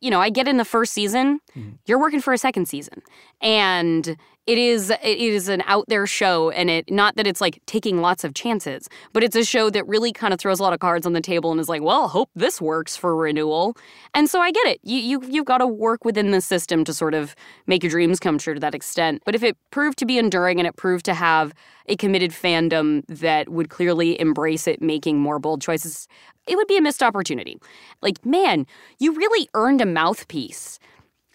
you 0.00 0.10
know, 0.10 0.20
I 0.20 0.30
get 0.30 0.46
in 0.46 0.58
the 0.58 0.64
first 0.64 0.92
season, 0.92 1.40
you're 1.86 1.98
working 1.98 2.20
for 2.20 2.32
a 2.32 2.38
second 2.38 2.66
season. 2.66 3.02
And 3.40 4.16
it 4.48 4.56
is 4.56 4.88
it 4.90 5.18
is 5.18 5.48
an 5.48 5.62
out 5.66 5.84
there 5.88 6.06
show 6.06 6.48
and 6.50 6.70
it 6.70 6.90
not 6.90 7.16
that 7.16 7.26
it's 7.26 7.40
like 7.40 7.60
taking 7.66 8.00
lots 8.00 8.24
of 8.24 8.32
chances, 8.32 8.88
but 9.12 9.22
it's 9.22 9.36
a 9.36 9.44
show 9.44 9.68
that 9.68 9.86
really 9.86 10.10
kind 10.10 10.32
of 10.32 10.40
throws 10.40 10.58
a 10.58 10.62
lot 10.62 10.72
of 10.72 10.80
cards 10.80 11.04
on 11.04 11.12
the 11.12 11.20
table 11.20 11.50
and 11.50 11.60
is 11.60 11.68
like, 11.68 11.82
well, 11.82 12.08
hope 12.08 12.30
this 12.34 12.58
works 12.58 12.96
for 12.96 13.14
renewal. 13.14 13.76
And 14.14 14.30
so 14.30 14.40
I 14.40 14.50
get 14.50 14.66
it. 14.66 14.80
You 14.82 14.96
you 14.96 15.22
you've 15.28 15.44
got 15.44 15.58
to 15.58 15.66
work 15.66 16.02
within 16.02 16.30
the 16.30 16.40
system 16.40 16.82
to 16.84 16.94
sort 16.94 17.12
of 17.12 17.36
make 17.66 17.82
your 17.82 17.90
dreams 17.90 18.18
come 18.18 18.38
true 18.38 18.54
to 18.54 18.60
that 18.60 18.74
extent. 18.74 19.22
But 19.26 19.34
if 19.34 19.42
it 19.42 19.54
proved 19.70 19.98
to 19.98 20.06
be 20.06 20.16
enduring 20.16 20.58
and 20.58 20.66
it 20.66 20.76
proved 20.76 21.04
to 21.04 21.14
have 21.14 21.52
a 21.86 21.96
committed 21.96 22.30
fandom 22.30 23.04
that 23.08 23.50
would 23.50 23.68
clearly 23.68 24.18
embrace 24.18 24.66
it 24.66 24.80
making 24.80 25.18
more 25.18 25.38
bold 25.38 25.60
choices, 25.60 26.08
it 26.46 26.56
would 26.56 26.68
be 26.68 26.78
a 26.78 26.82
missed 26.82 27.02
opportunity. 27.02 27.58
Like, 28.00 28.24
man, 28.24 28.66
you 28.98 29.12
really 29.12 29.46
earned 29.52 29.82
a 29.82 29.86
mouthpiece 29.86 30.78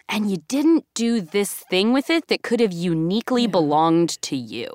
and 0.08 0.30
you 0.30 0.38
didn't 0.48 0.84
do 0.94 1.20
this 1.20 1.52
thing 1.52 1.92
with 1.92 2.10
it 2.10 2.28
that 2.28 2.42
could 2.42 2.60
have 2.60 2.72
uniquely 2.72 3.46
belonged 3.46 4.20
to 4.22 4.36
you. 4.36 4.68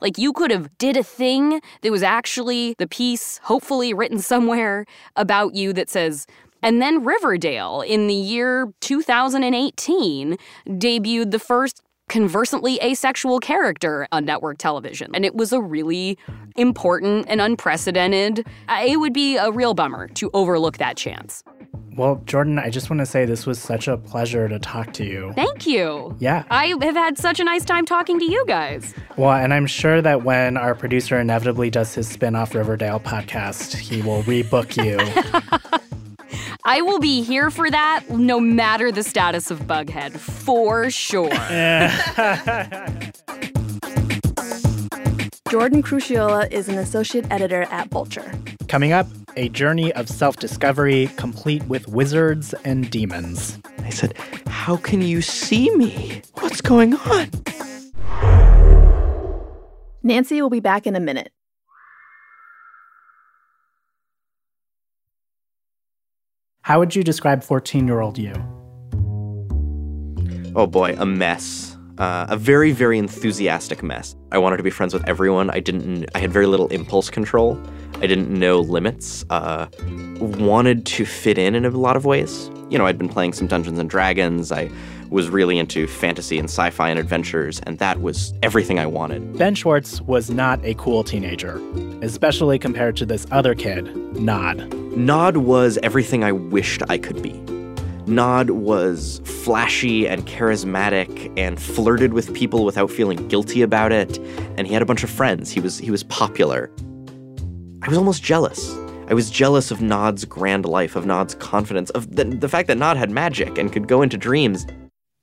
Like 0.00 0.18
you 0.18 0.32
could 0.32 0.50
have 0.50 0.76
did 0.78 0.96
a 0.96 1.02
thing 1.02 1.60
that 1.82 1.92
was 1.92 2.02
actually 2.02 2.74
the 2.78 2.86
piece 2.86 3.38
hopefully 3.44 3.92
written 3.92 4.18
somewhere 4.18 4.86
about 5.16 5.54
you 5.54 5.72
that 5.74 5.90
says 5.90 6.26
and 6.62 6.82
then 6.82 7.04
Riverdale 7.04 7.82
in 7.82 8.08
the 8.08 8.14
year 8.14 8.72
2018 8.80 10.36
debuted 10.66 11.30
the 11.30 11.38
first 11.38 11.82
conversantly 12.08 12.80
asexual 12.82 13.38
character 13.38 14.08
on 14.10 14.24
network 14.24 14.58
television. 14.58 15.14
And 15.14 15.24
it 15.24 15.34
was 15.34 15.52
a 15.52 15.60
really 15.60 16.18
important 16.56 17.26
and 17.28 17.40
unprecedented. 17.40 18.46
It 18.68 18.98
would 18.98 19.12
be 19.12 19.36
a 19.36 19.52
real 19.52 19.74
bummer 19.74 20.08
to 20.08 20.30
overlook 20.32 20.78
that 20.78 20.96
chance. 20.96 21.44
Well, 21.98 22.22
Jordan, 22.26 22.60
I 22.60 22.70
just 22.70 22.90
want 22.90 23.00
to 23.00 23.06
say 23.06 23.24
this 23.24 23.44
was 23.44 23.58
such 23.58 23.88
a 23.88 23.96
pleasure 23.96 24.48
to 24.48 24.60
talk 24.60 24.92
to 24.94 25.04
you. 25.04 25.32
Thank 25.34 25.66
you. 25.66 26.14
Yeah. 26.20 26.44
I 26.48 26.68
have 26.80 26.94
had 26.94 27.18
such 27.18 27.40
a 27.40 27.44
nice 27.44 27.64
time 27.64 27.84
talking 27.84 28.20
to 28.20 28.24
you 28.24 28.44
guys. 28.46 28.94
Well, 29.16 29.32
and 29.32 29.52
I'm 29.52 29.66
sure 29.66 30.00
that 30.00 30.22
when 30.22 30.56
our 30.56 30.76
producer 30.76 31.18
inevitably 31.18 31.70
does 31.70 31.96
his 31.96 32.06
spin 32.06 32.36
off 32.36 32.54
Riverdale 32.54 33.00
podcast, 33.00 33.74
he 33.74 34.00
will 34.00 34.22
rebook 34.22 34.76
you. 34.76 34.98
I 36.64 36.82
will 36.82 37.00
be 37.00 37.22
here 37.22 37.50
for 37.50 37.68
that 37.68 38.08
no 38.10 38.38
matter 38.38 38.92
the 38.92 39.02
status 39.02 39.50
of 39.50 39.62
Bughead, 39.62 40.18
for 40.18 40.90
sure. 40.90 41.30
Jordan 45.50 45.82
Crucchiola 45.82 46.50
is 46.52 46.68
an 46.68 46.76
associate 46.76 47.24
editor 47.30 47.62
at 47.70 47.88
Vulture. 47.88 48.30
Coming 48.68 48.92
up, 48.92 49.06
a 49.36 49.48
journey 49.48 49.90
of 49.94 50.06
self 50.06 50.36
discovery 50.36 51.08
complete 51.16 51.62
with 51.64 51.88
wizards 51.88 52.52
and 52.64 52.90
demons. 52.90 53.58
I 53.78 53.88
said, 53.88 54.14
How 54.46 54.76
can 54.76 55.00
you 55.00 55.22
see 55.22 55.74
me? 55.74 56.20
What's 56.34 56.60
going 56.60 56.94
on? 56.94 57.30
Nancy 60.02 60.42
will 60.42 60.50
be 60.50 60.60
back 60.60 60.86
in 60.86 60.94
a 60.94 61.00
minute. 61.00 61.32
How 66.60 66.78
would 66.78 66.94
you 66.94 67.02
describe 67.02 67.42
14 67.42 67.86
year 67.86 68.00
old 68.00 68.18
you? 68.18 68.34
Oh 70.54 70.66
boy, 70.66 70.94
a 70.98 71.06
mess. 71.06 71.67
Uh, 71.98 72.26
a 72.28 72.36
very, 72.36 72.70
very 72.70 72.96
enthusiastic 72.96 73.82
mess. 73.82 74.14
I 74.30 74.38
wanted 74.38 74.58
to 74.58 74.62
be 74.62 74.70
friends 74.70 74.94
with 74.94 75.06
everyone. 75.08 75.50
I 75.50 75.60
didn't. 75.60 76.06
I 76.14 76.18
had 76.18 76.32
very 76.32 76.46
little 76.46 76.68
impulse 76.68 77.10
control. 77.10 77.60
I 77.96 78.06
didn't 78.06 78.30
know 78.30 78.60
limits. 78.60 79.24
Uh, 79.30 79.66
wanted 80.20 80.86
to 80.86 81.04
fit 81.04 81.38
in 81.38 81.54
in 81.54 81.64
a 81.64 81.70
lot 81.70 81.96
of 81.96 82.04
ways. 82.04 82.50
You 82.70 82.78
know, 82.78 82.86
I'd 82.86 82.98
been 82.98 83.08
playing 83.08 83.32
some 83.32 83.48
Dungeons 83.48 83.78
and 83.78 83.90
Dragons. 83.90 84.52
I 84.52 84.70
was 85.10 85.28
really 85.28 85.58
into 85.58 85.86
fantasy 85.86 86.38
and 86.38 86.48
sci-fi 86.48 86.90
and 86.90 86.98
adventures, 86.98 87.60
and 87.60 87.78
that 87.78 88.00
was 88.00 88.34
everything 88.42 88.78
I 88.78 88.86
wanted. 88.86 89.36
Ben 89.38 89.54
Schwartz 89.54 90.00
was 90.02 90.30
not 90.30 90.62
a 90.64 90.74
cool 90.74 91.02
teenager, 91.02 91.60
especially 92.02 92.58
compared 92.58 92.94
to 92.96 93.06
this 93.06 93.26
other 93.30 93.54
kid, 93.54 93.96
Nod. 94.16 94.72
Nod 94.96 95.38
was 95.38 95.78
everything 95.82 96.22
I 96.24 96.32
wished 96.32 96.82
I 96.88 96.98
could 96.98 97.22
be. 97.22 97.42
Nod 98.08 98.50
was 98.50 99.20
flashy 99.24 100.08
and 100.08 100.26
charismatic 100.26 101.32
and 101.36 101.60
flirted 101.60 102.12
with 102.12 102.32
people 102.34 102.64
without 102.64 102.90
feeling 102.90 103.28
guilty 103.28 103.62
about 103.62 103.92
it, 103.92 104.18
and 104.56 104.66
he 104.66 104.72
had 104.72 104.82
a 104.82 104.86
bunch 104.86 105.04
of 105.04 105.10
friends. 105.10 105.50
He 105.50 105.60
was 105.60 105.78
he 105.78 105.90
was 105.90 106.02
popular. 106.04 106.70
I 107.82 107.88
was 107.88 107.98
almost 107.98 108.22
jealous. 108.22 108.74
I 109.08 109.14
was 109.14 109.30
jealous 109.30 109.70
of 109.70 109.80
Nod's 109.80 110.24
grand 110.24 110.66
life, 110.66 110.96
of 110.96 111.06
Nod's 111.06 111.34
confidence, 111.36 111.88
of 111.90 112.14
the, 112.14 112.24
the 112.24 112.48
fact 112.48 112.68
that 112.68 112.76
Nod 112.76 112.96
had 112.96 113.10
magic 113.10 113.56
and 113.56 113.72
could 113.72 113.88
go 113.88 114.02
into 114.02 114.18
dreams. 114.18 114.66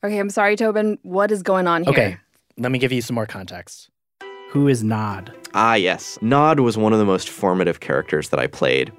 Okay, 0.04 0.18
I'm 0.18 0.30
sorry, 0.30 0.56
Tobin. 0.56 0.98
What 1.04 1.32
is 1.32 1.44
going 1.44 1.68
on 1.68 1.84
here? 1.84 1.92
Okay, 1.92 2.18
let 2.58 2.72
me 2.72 2.80
give 2.80 2.92
you 2.92 3.02
some 3.02 3.16
more 3.16 3.28
context. 3.28 3.90
Who 4.52 4.68
is 4.68 4.84
Nod? 4.84 5.34
Ah, 5.54 5.76
yes. 5.76 6.18
Nod 6.22 6.60
was 6.60 6.78
one 6.78 6.94
of 6.94 7.00
the 7.00 7.06
most 7.06 7.30
formative 7.30 7.80
characters 7.80 8.30
that 8.30 8.40
I 8.40 8.48
played. 8.48 8.92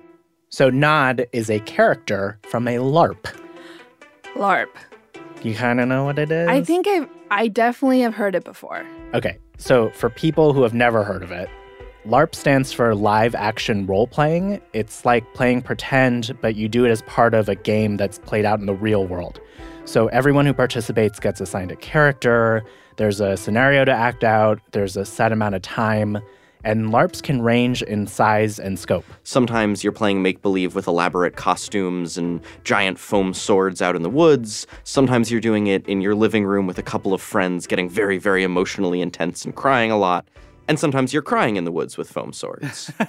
So, 0.51 0.71
Nod 0.71 1.27
is 1.33 1.51
a 1.51 1.61
character 1.61 2.39
from 2.49 2.69
a 2.69 2.77
LARP. 2.77 3.27
LARP. 4.37 4.69
You 5.43 5.55
kind 5.55 5.81
of 5.81 5.89
know 5.89 6.05
what 6.05 6.19
it 6.19 6.31
is? 6.31 6.49
I 6.49 6.63
think 6.63 6.87
I've 6.87 7.09
I 7.31 7.49
definitely 7.49 8.01
have 8.01 8.15
heard 8.15 8.35
it 8.35 8.45
before. 8.45 8.87
Okay, 9.15 9.39
so 9.57 9.91
for 9.91 10.11
people 10.11 10.53
who 10.53 10.63
have 10.63 10.75
never 10.75 11.03
heard 11.03 11.23
of 11.23 11.33
it, 11.33 11.49
LARP 12.07 12.35
stands 12.35 12.73
for 12.73 12.95
live 12.95 13.35
action 13.35 13.87
role 13.87 14.07
playing. 14.07 14.61
It's 14.73 15.05
like 15.05 15.35
playing 15.35 15.63
pretend, 15.63 16.37
but 16.41 16.55
you 16.55 16.69
do 16.69 16.85
it 16.85 16.91
as 16.91 17.03
part 17.03 17.35
of 17.35 17.49
a 17.49 17.55
game 17.55 17.97
that's 17.97 18.19
played 18.21 18.45
out 18.45 18.61
in 18.61 18.67
the 18.67 18.75
real 18.75 19.07
world. 19.07 19.41
So 19.87 20.07
everyone 20.09 20.47
who 20.47 20.55
participates 20.55 21.19
gets 21.19 21.41
assigned 21.41 21.73
a 21.73 21.77
character, 21.77 22.65
there's 22.97 23.21
a 23.21 23.37
scenario 23.37 23.85
to 23.85 23.93
act 23.93 24.23
out, 24.23 24.61
there's 24.73 24.97
a 24.97 25.05
set 25.05 25.33
amount 25.33 25.55
of 25.55 25.63
time, 25.63 26.19
and 26.65 26.87
LARPs 26.87 27.23
can 27.23 27.43
range 27.43 27.83
in 27.83 28.07
size 28.07 28.59
and 28.59 28.79
scope. 28.79 29.05
Sometimes 29.23 29.83
you're 29.83 29.93
playing 29.93 30.23
make 30.23 30.43
believe 30.43 30.75
with 30.75 30.87
elaborate 30.87 31.37
costumes 31.37 32.19
and 32.19 32.41
giant 32.65 32.99
foam 32.99 33.35
swords 33.35 33.81
out 33.83 33.97
in 33.97 34.03
the 34.03 34.11
woods. 34.11 34.67
Sometimes 34.85 35.31
you're 35.31 35.41
doing 35.41 35.67
it 35.67 35.87
in 35.87 36.01
your 36.01 36.15
living 36.15 36.45
room 36.45 36.67
with 36.67 36.79
a 36.79 36.83
couple 36.83 37.13
of 37.13 37.21
friends, 37.21 37.67
getting 37.67 37.89
very, 37.89 38.19
very 38.19 38.43
emotionally 38.43 39.01
intense 39.01 39.45
and 39.45 39.55
crying 39.55 39.91
a 39.91 39.99
lot. 39.99 40.29
And 40.69 40.79
sometimes 40.79 41.13
you're 41.13 41.23
crying 41.23 41.57
in 41.57 41.65
the 41.65 41.73
woods 41.73 41.97
with 41.97 42.11
foam 42.11 42.33
swords. 42.33 42.91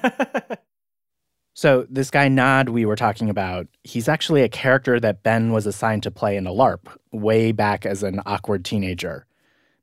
So, 1.57 1.87
this 1.89 2.11
guy 2.11 2.27
Nod 2.27 2.69
we 2.69 2.85
were 2.85 2.95
talking 2.95 3.31
about, 3.31 3.65
he's 3.83 4.07
actually 4.07 4.43
a 4.43 4.47
character 4.47 4.99
that 4.99 5.23
Ben 5.23 5.51
was 5.51 5.65
assigned 5.65 6.03
to 6.03 6.11
play 6.11 6.37
in 6.37 6.45
a 6.45 6.51
LARP 6.51 6.87
way 7.11 7.51
back 7.51 7.83
as 7.83 8.03
an 8.03 8.21
awkward 8.27 8.63
teenager. 8.63 9.25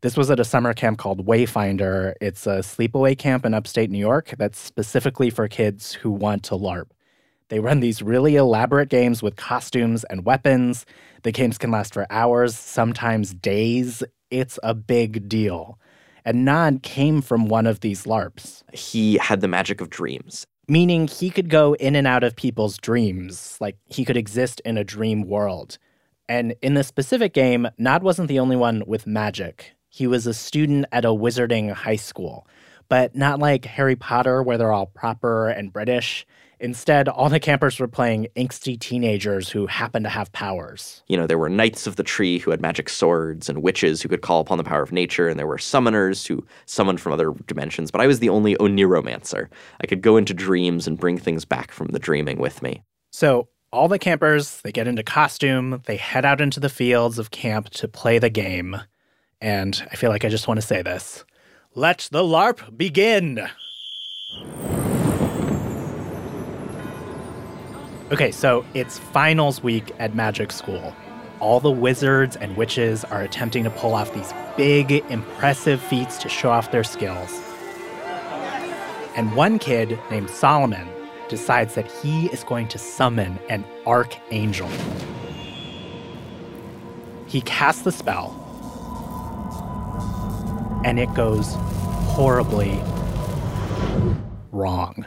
This 0.04 0.18
was 0.18 0.30
at 0.30 0.38
a 0.38 0.44
summer 0.44 0.74
camp 0.74 0.98
called 0.98 1.26
Wayfinder. 1.26 2.12
It's 2.20 2.46
a 2.46 2.58
sleepaway 2.58 3.16
camp 3.16 3.46
in 3.46 3.54
upstate 3.54 3.90
New 3.90 3.96
York 3.96 4.34
that's 4.36 4.58
specifically 4.58 5.30
for 5.30 5.48
kids 5.48 5.94
who 5.94 6.10
want 6.10 6.42
to 6.42 6.56
LARP. 6.56 6.88
They 7.48 7.58
run 7.58 7.80
these 7.80 8.02
really 8.02 8.36
elaborate 8.36 8.90
games 8.90 9.22
with 9.22 9.36
costumes 9.36 10.04
and 10.04 10.26
weapons. 10.26 10.84
The 11.22 11.32
games 11.32 11.56
can 11.56 11.70
last 11.70 11.94
for 11.94 12.06
hours, 12.10 12.54
sometimes 12.54 13.32
days. 13.32 14.02
It's 14.30 14.58
a 14.62 14.74
big 14.74 15.26
deal. 15.26 15.78
And 16.26 16.44
Nod 16.44 16.82
came 16.82 17.22
from 17.22 17.48
one 17.48 17.66
of 17.66 17.80
these 17.80 18.04
LARPs 18.04 18.62
he 18.74 19.16
had 19.16 19.40
the 19.40 19.48
magic 19.48 19.80
of 19.80 19.88
dreams. 19.88 20.46
meaning 20.68 21.08
he 21.08 21.30
could 21.30 21.48
go 21.48 21.76
in 21.76 21.96
and 21.96 22.06
out 22.06 22.24
of 22.24 22.36
people's 22.36 22.76
dreams. 22.76 23.56
Like 23.58 23.78
he 23.86 24.04
could 24.04 24.18
exist 24.18 24.60
in 24.66 24.76
a 24.76 24.84
dream 24.84 25.22
world. 25.26 25.78
And 26.28 26.56
in 26.60 26.74
this 26.74 26.88
specific 26.88 27.32
game, 27.32 27.68
Nod 27.78 28.02
wasn't 28.02 28.28
the 28.28 28.38
only 28.38 28.56
one 28.56 28.82
with 28.86 29.06
magic. 29.06 29.72
He 29.94 30.08
was 30.08 30.26
a 30.26 30.34
student 30.34 30.86
at 30.90 31.04
a 31.04 31.10
wizarding 31.10 31.70
high 31.72 31.94
school, 31.94 32.48
but 32.88 33.14
not 33.14 33.38
like 33.38 33.64
Harry 33.64 33.94
Potter, 33.94 34.42
where 34.42 34.58
they're 34.58 34.72
all 34.72 34.86
proper 34.86 35.48
and 35.48 35.72
British. 35.72 36.26
Instead, 36.58 37.08
all 37.08 37.28
the 37.28 37.38
campers 37.38 37.78
were 37.78 37.86
playing 37.86 38.26
angsty 38.36 38.76
teenagers 38.76 39.50
who 39.50 39.68
happen 39.68 40.02
to 40.02 40.08
have 40.08 40.32
powers. 40.32 41.04
You 41.06 41.16
know, 41.16 41.28
there 41.28 41.38
were 41.38 41.48
knights 41.48 41.86
of 41.86 41.94
the 41.94 42.02
tree 42.02 42.40
who 42.40 42.50
had 42.50 42.60
magic 42.60 42.88
swords 42.88 43.48
and 43.48 43.62
witches 43.62 44.02
who 44.02 44.08
could 44.08 44.20
call 44.20 44.40
upon 44.40 44.58
the 44.58 44.64
power 44.64 44.82
of 44.82 44.90
nature, 44.90 45.28
and 45.28 45.38
there 45.38 45.46
were 45.46 45.58
summoners 45.58 46.26
who 46.26 46.44
summoned 46.66 47.00
from 47.00 47.12
other 47.12 47.32
dimensions. 47.46 47.92
But 47.92 48.00
I 48.00 48.08
was 48.08 48.18
the 48.18 48.30
only 48.30 48.56
Oniromancer. 48.56 49.46
I 49.80 49.86
could 49.86 50.02
go 50.02 50.16
into 50.16 50.34
dreams 50.34 50.88
and 50.88 50.98
bring 50.98 51.18
things 51.18 51.44
back 51.44 51.70
from 51.70 51.86
the 51.92 52.00
dreaming 52.00 52.40
with 52.40 52.62
me. 52.62 52.82
So 53.12 53.46
all 53.72 53.86
the 53.86 54.00
campers, 54.00 54.60
they 54.62 54.72
get 54.72 54.88
into 54.88 55.04
costume, 55.04 55.82
they 55.86 55.98
head 55.98 56.24
out 56.24 56.40
into 56.40 56.58
the 56.58 56.68
fields 56.68 57.20
of 57.20 57.30
camp 57.30 57.70
to 57.70 57.86
play 57.86 58.18
the 58.18 58.28
game. 58.28 58.80
And 59.40 59.86
I 59.90 59.96
feel 59.96 60.10
like 60.10 60.24
I 60.24 60.28
just 60.28 60.48
want 60.48 60.60
to 60.60 60.66
say 60.66 60.82
this. 60.82 61.24
Let 61.74 62.08
the 62.12 62.22
LARP 62.22 62.76
begin. 62.76 63.48
Okay, 68.12 68.30
so 68.30 68.64
it's 68.74 68.98
finals 68.98 69.62
week 69.62 69.90
at 69.98 70.14
Magic 70.14 70.52
School. 70.52 70.94
All 71.40 71.58
the 71.58 71.70
wizards 71.70 72.36
and 72.36 72.56
witches 72.56 73.04
are 73.04 73.22
attempting 73.22 73.64
to 73.64 73.70
pull 73.70 73.94
off 73.94 74.14
these 74.14 74.32
big, 74.56 74.92
impressive 75.10 75.80
feats 75.80 76.18
to 76.18 76.28
show 76.28 76.50
off 76.50 76.70
their 76.70 76.84
skills. 76.84 77.40
And 79.16 79.34
one 79.34 79.58
kid 79.58 79.98
named 80.10 80.30
Solomon 80.30 80.88
decides 81.28 81.74
that 81.74 81.90
he 81.90 82.26
is 82.26 82.44
going 82.44 82.68
to 82.68 82.78
summon 82.78 83.38
an 83.48 83.64
archangel. 83.86 84.68
He 87.26 87.40
casts 87.40 87.82
the 87.82 87.92
spell, 87.92 88.43
and 90.84 91.00
it 91.00 91.12
goes 91.14 91.54
horribly 92.14 92.78
wrong. 94.52 95.06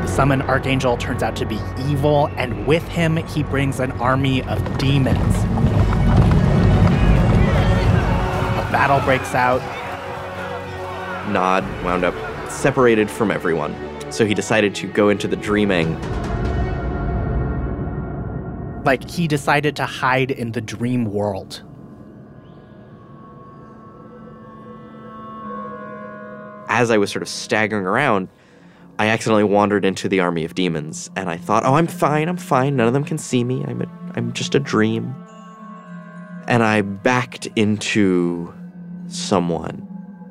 The 0.00 0.06
summoned 0.08 0.42
archangel 0.42 0.96
turns 0.96 1.22
out 1.22 1.36
to 1.36 1.46
be 1.46 1.60
evil, 1.88 2.28
and 2.36 2.66
with 2.66 2.82
him, 2.88 3.18
he 3.18 3.42
brings 3.42 3.78
an 3.78 3.92
army 3.92 4.42
of 4.42 4.78
demons. 4.78 5.36
A 8.56 8.68
battle 8.72 9.00
breaks 9.04 9.34
out, 9.34 9.60
Nod 11.30 11.64
wound 11.84 12.04
up 12.04 12.14
separated 12.50 13.10
from 13.10 13.30
everyone, 13.30 13.74
so 14.10 14.26
he 14.26 14.34
decided 14.34 14.74
to 14.76 14.86
go 14.88 15.08
into 15.10 15.28
the 15.28 15.36
dreaming. 15.36 15.96
like 18.84 19.08
he 19.08 19.26
decided 19.26 19.76
to 19.76 19.86
hide 19.86 20.30
in 20.30 20.52
the 20.52 20.60
dream 20.60 21.06
world. 21.06 21.62
As 26.74 26.90
I 26.90 26.98
was 26.98 27.12
sort 27.12 27.22
of 27.22 27.28
staggering 27.28 27.86
around, 27.86 28.26
I 28.98 29.06
accidentally 29.06 29.44
wandered 29.44 29.84
into 29.84 30.08
the 30.08 30.18
army 30.18 30.44
of 30.44 30.56
demons, 30.56 31.08
and 31.14 31.30
I 31.30 31.36
thought, 31.36 31.64
"Oh, 31.64 31.74
I'm 31.74 31.86
fine. 31.86 32.28
I'm 32.28 32.36
fine. 32.36 32.74
None 32.74 32.88
of 32.88 32.92
them 32.92 33.04
can 33.04 33.16
see 33.16 33.44
me. 33.44 33.64
I'm 33.64 33.80
a, 33.80 33.86
I'm 34.16 34.32
just 34.32 34.56
a 34.56 34.58
dream." 34.58 35.14
And 36.48 36.64
I 36.64 36.82
backed 36.82 37.46
into 37.54 38.52
someone. 39.06 39.86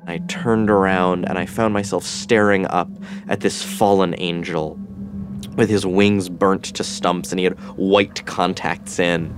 I 0.05 0.17
turned 0.27 0.69
around 0.69 1.23
and 1.29 1.39
I 1.39 1.45
found 1.45 1.73
myself 1.73 2.03
staring 2.03 2.67
up 2.67 2.89
at 3.29 3.39
this 3.39 3.63
fallen 3.63 4.13
angel 4.17 4.77
with 5.55 5.69
his 5.69 5.85
wings 5.85 6.27
burnt 6.27 6.65
to 6.75 6.83
stumps 6.83 7.31
and 7.31 7.39
he 7.39 7.45
had 7.45 7.57
white 7.77 8.25
contacts 8.25 8.99
in. 8.99 9.33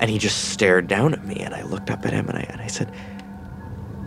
And 0.00 0.10
he 0.10 0.18
just 0.18 0.50
stared 0.50 0.86
down 0.86 1.14
at 1.14 1.24
me 1.26 1.36
and 1.36 1.54
I 1.54 1.62
looked 1.62 1.90
up 1.90 2.04
at 2.04 2.12
him 2.12 2.28
and 2.28 2.36
I, 2.36 2.42
and 2.42 2.60
I 2.60 2.66
said, 2.66 2.92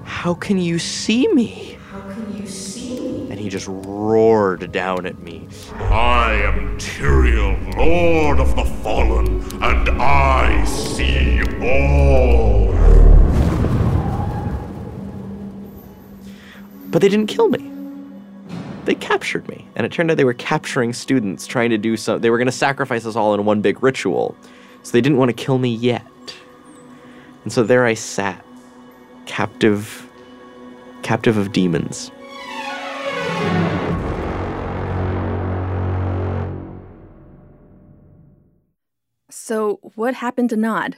How 0.03 0.35
can 0.35 0.59
you 0.59 0.77
see 0.77 1.27
me? 1.29 1.79
How 2.23 2.29
can 2.29 2.41
you 2.41 2.47
see 2.47 2.99
me? 3.01 3.31
And 3.31 3.37
he 3.37 3.49
just 3.49 3.67
roared 3.67 4.71
down 4.71 5.05
at 5.05 5.19
me. 5.19 5.45
I 5.75 6.35
am 6.35 6.77
Tyrael, 6.77 7.75
Lord 7.75 8.39
of 8.39 8.55
the 8.55 8.63
Fallen, 8.81 9.41
and 9.61 9.89
I 10.01 10.63
see 10.63 11.41
all. 11.61 12.71
But 16.91 17.01
they 17.01 17.09
didn't 17.09 17.27
kill 17.27 17.49
me. 17.49 17.69
They 18.85 18.95
captured 18.95 19.45
me. 19.49 19.67
And 19.75 19.85
it 19.85 19.91
turned 19.91 20.09
out 20.09 20.15
they 20.15 20.23
were 20.23 20.33
capturing 20.33 20.93
students 20.93 21.45
trying 21.45 21.71
to 21.71 21.77
do 21.77 21.97
so. 21.97 22.17
They 22.17 22.29
were 22.29 22.37
going 22.37 22.45
to 22.45 22.53
sacrifice 22.53 23.05
us 23.05 23.17
all 23.17 23.33
in 23.33 23.43
one 23.43 23.59
big 23.59 23.83
ritual. 23.83 24.33
So 24.83 24.93
they 24.93 25.01
didn't 25.01 25.17
want 25.17 25.27
to 25.27 25.33
kill 25.33 25.57
me 25.57 25.75
yet. 25.75 26.05
And 27.43 27.51
so 27.51 27.63
there 27.63 27.85
I 27.85 27.95
sat, 27.95 28.45
captive, 29.25 30.07
captive 31.01 31.35
of 31.35 31.51
demons. 31.51 32.11
So, 39.45 39.81
what 39.95 40.13
happened 40.13 40.51
to 40.51 40.55
Nod? 40.55 40.95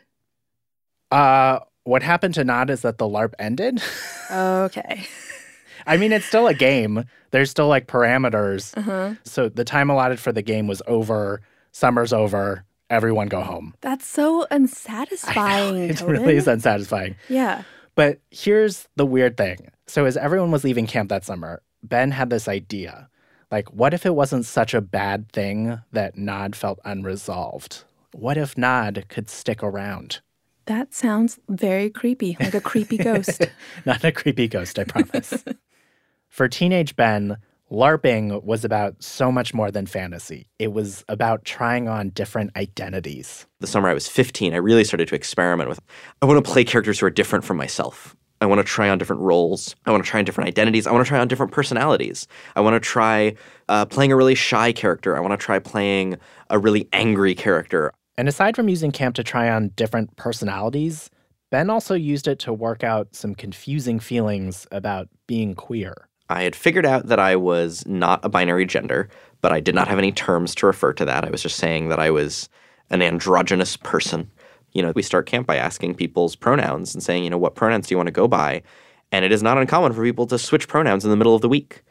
Uh, 1.09 1.61
what 1.83 2.03
happened 2.03 2.35
to 2.35 2.43
Nod 2.43 2.69
is 2.69 2.83
that 2.83 2.99
the 2.99 3.05
LARP 3.05 3.33
ended. 3.39 3.81
Okay. 4.29 5.07
I 5.87 5.97
mean, 5.97 6.11
it's 6.11 6.27
still 6.27 6.45
a 6.45 6.53
game. 6.53 7.05
There's 7.31 7.49
still 7.49 7.67
like 7.67 7.87
parameters. 7.87 8.77
Uh-huh. 8.77 9.15
So 9.23 9.49
the 9.49 9.63
time 9.63 9.89
allotted 9.89 10.19
for 10.19 10.31
the 10.31 10.43
game 10.43 10.67
was 10.67 10.83
over. 10.85 11.41
Summer's 11.71 12.13
over. 12.13 12.65
Everyone 12.91 13.29
go 13.29 13.41
home. 13.41 13.73
That's 13.81 14.05
so 14.05 14.45
unsatisfying. 14.51 15.89
It 15.89 16.01
really 16.01 16.35
is 16.35 16.47
unsatisfying. 16.47 17.15
Yeah. 17.29 17.63
But 17.95 18.19
here's 18.29 18.87
the 18.95 19.07
weird 19.07 19.37
thing. 19.37 19.71
So 19.87 20.05
as 20.05 20.17
everyone 20.17 20.51
was 20.51 20.63
leaving 20.63 20.85
camp 20.85 21.09
that 21.09 21.25
summer, 21.25 21.63
Ben 21.81 22.11
had 22.11 22.29
this 22.29 22.47
idea. 22.47 23.09
Like, 23.49 23.73
what 23.73 23.95
if 23.95 24.05
it 24.05 24.13
wasn't 24.13 24.45
such 24.45 24.75
a 24.75 24.81
bad 24.81 25.31
thing 25.31 25.79
that 25.93 26.15
Nod 26.15 26.55
felt 26.55 26.79
unresolved? 26.85 27.84
What 28.17 28.37
if 28.37 28.57
Nod 28.57 29.07
could 29.09 29.29
stick 29.29 29.61
around? 29.61 30.21
That 30.67 30.93
sounds 30.93 31.37
very 31.49 31.89
creepy, 31.89 32.37
like 32.39 32.53
a 32.53 32.61
creepy 32.61 32.95
ghost. 32.95 33.41
Not 33.85 34.05
a 34.05 34.11
creepy 34.13 34.47
ghost, 34.47 34.79
I 34.79 34.85
promise. 34.85 35.43
For 36.29 36.47
teenage 36.47 36.95
Ben, 36.95 37.35
LARPing 37.69 38.41
was 38.45 38.63
about 38.63 39.03
so 39.03 39.33
much 39.33 39.53
more 39.53 39.69
than 39.69 39.85
fantasy. 39.85 40.47
It 40.59 40.71
was 40.71 41.03
about 41.09 41.43
trying 41.43 41.89
on 41.89 42.11
different 42.11 42.55
identities. 42.55 43.47
The 43.59 43.67
summer 43.67 43.89
I 43.89 43.93
was 43.93 44.07
15, 44.07 44.53
I 44.53 44.57
really 44.57 44.85
started 44.85 45.09
to 45.09 45.15
experiment 45.15 45.67
with. 45.67 45.81
I 46.21 46.25
want 46.25 46.43
to 46.43 46.51
play 46.51 46.63
characters 46.63 47.01
who 47.01 47.07
are 47.07 47.11
different 47.11 47.43
from 47.43 47.57
myself. 47.57 48.15
I 48.39 48.45
want 48.45 48.59
to 48.59 48.63
try 48.63 48.87
on 48.87 48.97
different 48.97 49.23
roles. 49.23 49.75
I 49.85 49.91
want 49.91 50.05
to 50.05 50.09
try 50.09 50.19
on 50.19 50.25
different 50.25 50.47
identities. 50.47 50.87
I 50.87 50.93
want 50.93 51.05
to 51.05 51.09
try 51.09 51.19
on 51.19 51.27
different 51.27 51.51
personalities. 51.51 52.27
I 52.55 52.61
want 52.61 52.75
to 52.75 52.79
try 52.79 53.35
uh, 53.67 53.85
playing 53.85 54.13
a 54.13 54.15
really 54.15 54.35
shy 54.35 54.71
character. 54.71 55.17
I 55.17 55.19
want 55.19 55.37
to 55.37 55.45
try 55.45 55.59
playing 55.59 56.17
a 56.49 56.57
really 56.57 56.87
angry 56.93 57.35
character. 57.35 57.91
And 58.17 58.27
aside 58.27 58.55
from 58.55 58.69
using 58.69 58.91
camp 58.91 59.15
to 59.15 59.23
try 59.23 59.49
on 59.49 59.69
different 59.75 60.15
personalities, 60.15 61.09
Ben 61.51 61.69
also 61.69 61.93
used 61.93 62.27
it 62.27 62.39
to 62.39 62.53
work 62.53 62.83
out 62.83 63.13
some 63.15 63.35
confusing 63.35 63.99
feelings 63.99 64.67
about 64.71 65.09
being 65.27 65.53
queer. 65.55 66.07
I 66.29 66.43
had 66.43 66.55
figured 66.55 66.85
out 66.85 67.07
that 67.07 67.19
I 67.19 67.35
was 67.35 67.85
not 67.85 68.23
a 68.23 68.29
binary 68.29 68.65
gender, 68.65 69.09
but 69.41 69.51
I 69.51 69.59
did 69.59 69.75
not 69.75 69.87
have 69.87 69.99
any 69.99 70.11
terms 70.11 70.55
to 70.55 70.65
refer 70.65 70.91
to 70.93 71.05
that. 71.05 71.23
I 71.23 71.29
was 71.29 71.43
just 71.43 71.57
saying 71.57 71.89
that 71.89 71.99
I 71.99 72.09
was 72.09 72.49
an 72.89 73.01
androgynous 73.01 73.77
person. 73.77 74.31
You 74.71 74.81
know, 74.81 74.91
we 74.95 75.03
start 75.03 75.27
camp 75.27 75.45
by 75.45 75.57
asking 75.57 75.95
people's 75.95 76.35
pronouns 76.35 76.93
and 76.93 77.03
saying, 77.03 77.23
you 77.23 77.29
know, 77.29 77.37
what 77.37 77.55
pronouns 77.55 77.87
do 77.87 77.93
you 77.93 77.97
want 77.97 78.07
to 78.07 78.11
go 78.11 78.27
by? 78.27 78.63
And 79.11 79.23
it 79.23 79.31
is 79.31 79.43
not 79.43 79.57
uncommon 79.57 79.93
for 79.93 80.03
people 80.03 80.25
to 80.27 80.39
switch 80.39 80.67
pronouns 80.67 81.05
in 81.05 81.11
the 81.11 81.17
middle 81.17 81.35
of 81.35 81.41
the 81.41 81.49
week. 81.49 81.83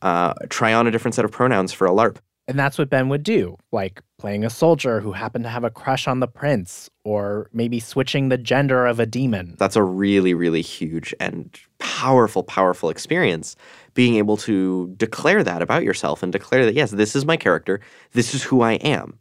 Uh, 0.00 0.32
try 0.48 0.72
on 0.72 0.86
a 0.86 0.90
different 0.90 1.14
set 1.14 1.24
of 1.24 1.30
pronouns 1.30 1.72
for 1.72 1.86
a 1.86 1.90
LARP. 1.90 2.16
And 2.48 2.58
that's 2.58 2.76
what 2.78 2.90
Ben 2.90 3.08
would 3.08 3.22
do, 3.22 3.56
like 3.70 4.02
playing 4.22 4.44
a 4.44 4.50
soldier 4.50 5.00
who 5.00 5.10
happened 5.10 5.42
to 5.42 5.50
have 5.50 5.64
a 5.64 5.70
crush 5.70 6.06
on 6.06 6.20
the 6.20 6.28
prince, 6.28 6.88
or 7.02 7.50
maybe 7.52 7.80
switching 7.80 8.28
the 8.28 8.38
gender 8.38 8.86
of 8.86 9.00
a 9.00 9.04
demon. 9.04 9.56
That's 9.58 9.74
a 9.74 9.82
really, 9.82 10.32
really 10.32 10.62
huge 10.62 11.12
and 11.18 11.50
powerful, 11.80 12.44
powerful 12.44 12.88
experience. 12.88 13.56
Being 13.94 14.14
able 14.14 14.36
to 14.36 14.94
declare 14.96 15.42
that 15.42 15.60
about 15.60 15.82
yourself 15.82 16.22
and 16.22 16.32
declare 16.32 16.64
that, 16.64 16.74
yes, 16.74 16.92
this 16.92 17.16
is 17.16 17.26
my 17.26 17.36
character, 17.36 17.80
this 18.12 18.32
is 18.32 18.44
who 18.44 18.62
I 18.62 18.74
am. 18.74 19.18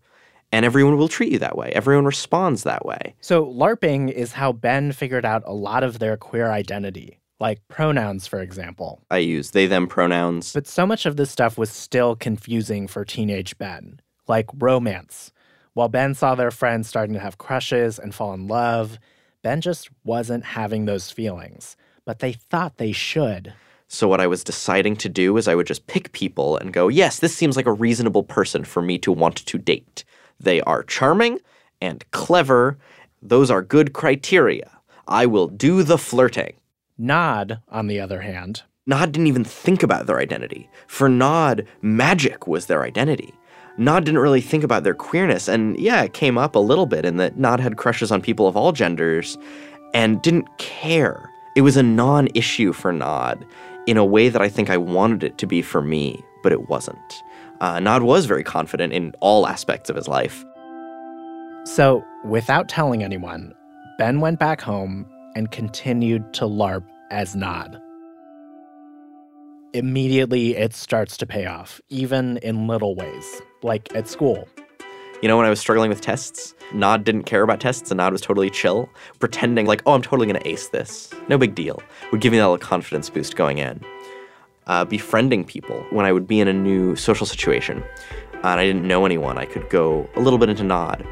And 0.52 0.66
everyone 0.66 0.98
will 1.00 1.08
treat 1.08 1.32
you 1.32 1.40
that 1.40 1.58
way. 1.58 1.72
Everyone 1.74 2.06
responds 2.06 2.62
that 2.62 2.86
way. 2.86 3.16
So, 3.22 3.44
LARPing 3.44 4.12
is 4.12 4.34
how 4.34 4.52
Ben 4.52 4.92
figured 4.92 5.26
out 5.26 5.42
a 5.48 5.54
lot 5.54 5.84
of 5.84 5.98
their 5.98 6.16
queer 6.16 6.52
identity, 6.52 7.20
like 7.40 7.68
pronouns, 7.70 8.28
for 8.28 8.40
example. 8.40 9.02
I 9.10 9.18
use 9.18 9.50
they, 9.50 9.66
them 9.66 9.88
pronouns. 9.88 10.54
But 10.54 10.68
so 10.68 10.86
much 10.86 11.08
of 11.08 11.16
this 11.16 11.32
stuff 11.32 11.58
was 11.58 11.72
still 11.72 12.16
confusing 12.16 12.88
for 12.88 13.04
teenage 13.04 13.58
Ben, 13.58 14.00
like 14.32 14.50
romance. 14.58 15.34
While 15.74 15.89
Ben 15.89 16.15
saw 16.15 16.36
their 16.36 16.52
friends 16.52 16.88
starting 16.88 17.13
to 17.15 17.20
have 17.20 17.38
crushes 17.38 18.00
and 18.00 18.15
fall 18.15 18.34
in 18.34 18.48
love, 18.48 18.98
Ben 19.41 19.60
just 19.60 19.89
wasn't 20.06 20.46
having 20.46 20.86
those 20.86 21.12
feelings. 21.12 21.76
But 22.06 22.20
they 22.20 22.32
thought 22.32 22.78
they 22.78 22.94
should. 22.94 23.54
So, 23.89 24.08
what 24.08 24.22
I 24.22 24.28
was 24.28 24.46
deciding 24.46 24.96
to 24.98 25.10
do 25.10 25.36
is 25.36 25.50
I 25.50 25.56
would 25.56 25.67
just 25.67 25.88
pick 25.88 26.13
people 26.13 26.56
and 26.58 26.72
go, 26.72 26.88
yes, 26.88 27.20
this 27.20 27.36
seems 27.36 27.58
like 27.58 27.65
a 27.65 27.74
reasonable 27.74 28.24
person 28.24 28.63
for 28.63 28.82
me 28.82 28.98
to 29.00 29.12
want 29.12 29.36
to 29.36 29.58
date. 29.58 30.06
They 30.39 30.62
are 30.62 30.84
charming 30.84 31.39
and 31.82 32.10
clever. 32.12 32.78
Those 33.22 33.52
are 33.52 33.62
good 33.62 33.91
criteria. 33.91 34.72
I 35.10 35.26
will 35.26 35.48
do 35.48 35.84
the 35.84 35.98
flirting. 35.98 36.54
Nod, 36.98 37.60
on 37.67 37.88
the 37.88 38.00
other 38.00 38.22
hand, 38.22 38.63
Nod 38.88 39.12
didn't 39.12 39.28
even 39.28 39.44
think 39.44 39.84
about 39.84 40.08
their 40.08 40.20
identity. 40.20 40.70
For 40.88 41.10
Nod, 41.10 41.67
magic 41.82 42.48
was 42.48 42.67
their 42.67 42.84
identity. 42.84 43.34
Nod 43.77 44.05
didn't 44.05 44.19
really 44.19 44.41
think 44.41 44.63
about 44.63 44.84
their 44.84 44.93
queerness, 44.93 45.47
and 45.47 45.77
yeah, 45.79 46.03
it 46.03 46.13
came 46.13 46.38
up 46.38 46.55
a 46.55 46.60
little 46.60 46.86
bit 46.86 47.05
in 47.05 47.17
that 47.17 47.38
Nod 47.38 47.60
had 47.60 47.77
crushes 47.77 48.12
on 48.12 48.21
people 48.21 48.47
of 48.47 48.57
all 48.57 48.71
genders 48.71 49.38
and 49.93 50.21
didn't 50.21 50.47
care. 50.57 51.29
It 51.55 51.62
was 51.62 51.77
a 51.77 51.84
non 51.84 52.27
issue 52.34 52.73
for 52.73 52.91
Nod 52.91 53.45
in 53.88 53.97
a 53.97 54.05
way 54.05 54.29
that 54.29 54.41
I 54.41 54.49
think 54.49 54.69
I 54.69 54.77
wanted 54.77 55.23
it 55.23 55.38
to 55.39 55.47
be 55.47 55.62
for 55.62 55.81
me, 55.81 56.23
but 56.43 56.51
it 56.51 56.69
wasn't. 56.69 57.23
Uh, 57.60 57.79
Nod 57.79 58.03
was 58.03 58.25
very 58.25 58.43
confident 58.43 58.93
in 58.93 59.13
all 59.19 59.47
aspects 59.47 59.89
of 59.89 59.95
his 59.95 60.07
life. 60.07 60.43
So, 61.65 62.03
without 62.23 62.67
telling 62.67 63.03
anyone, 63.03 63.53
Ben 63.97 64.19
went 64.19 64.39
back 64.39 64.62
home 64.62 65.05
and 65.36 65.51
continued 65.51 66.34
to 66.34 66.45
LARP 66.45 66.84
as 67.12 67.36
Nod. 67.36 67.79
Immediately, 69.73 70.57
it 70.57 70.73
starts 70.73 71.15
to 71.15 71.25
pay 71.25 71.45
off, 71.45 71.79
even 71.88 72.36
in 72.39 72.67
little 72.67 72.93
ways, 72.93 73.41
like 73.63 73.95
at 73.95 74.05
school. 74.05 74.45
You 75.21 75.29
know, 75.29 75.38
when 75.38 75.45
I 75.45 75.49
was 75.49 75.62
struggling 75.62 75.88
with 75.88 76.01
tests, 76.01 76.53
Nod 76.73 77.05
didn't 77.05 77.23
care 77.23 77.41
about 77.41 77.62
tests 77.62 77.89
and 77.89 77.97
Nod 77.97 78.12
was 78.12 78.19
totally 78.19 78.49
chill, 78.49 78.89
pretending 79.19 79.67
like, 79.67 79.81
oh, 79.86 79.93
I'm 79.93 80.01
totally 80.01 80.27
going 80.27 80.41
to 80.41 80.45
ace 80.45 80.67
this. 80.67 81.13
No 81.29 81.38
big 81.38 81.55
deal. 81.55 81.81
Would 82.12 82.19
give 82.19 82.34
me 82.34 82.39
that 82.39 82.43
little 82.43 82.57
confidence 82.57 83.10
boost 83.10 83.38
going 83.38 83.60
in. 83.60 83.79
Uh, 84.67 84.84
befriending 84.84 85.45
people 85.45 85.86
when 85.91 86.05
I 86.05 86.12
would 86.12 86.27
be 86.27 86.41
in 86.41 86.49
a 86.49 86.53
new 86.53 86.97
social 86.97 87.25
situation 87.25 87.81
and 88.34 88.60
I 88.60 88.65
didn't 88.65 88.86
know 88.86 89.05
anyone, 89.05 89.38
I 89.38 89.45
could 89.45 89.69
go 89.69 90.10
a 90.17 90.19
little 90.19 90.39
bit 90.39 90.49
into 90.49 90.63
Nod. 90.63 91.05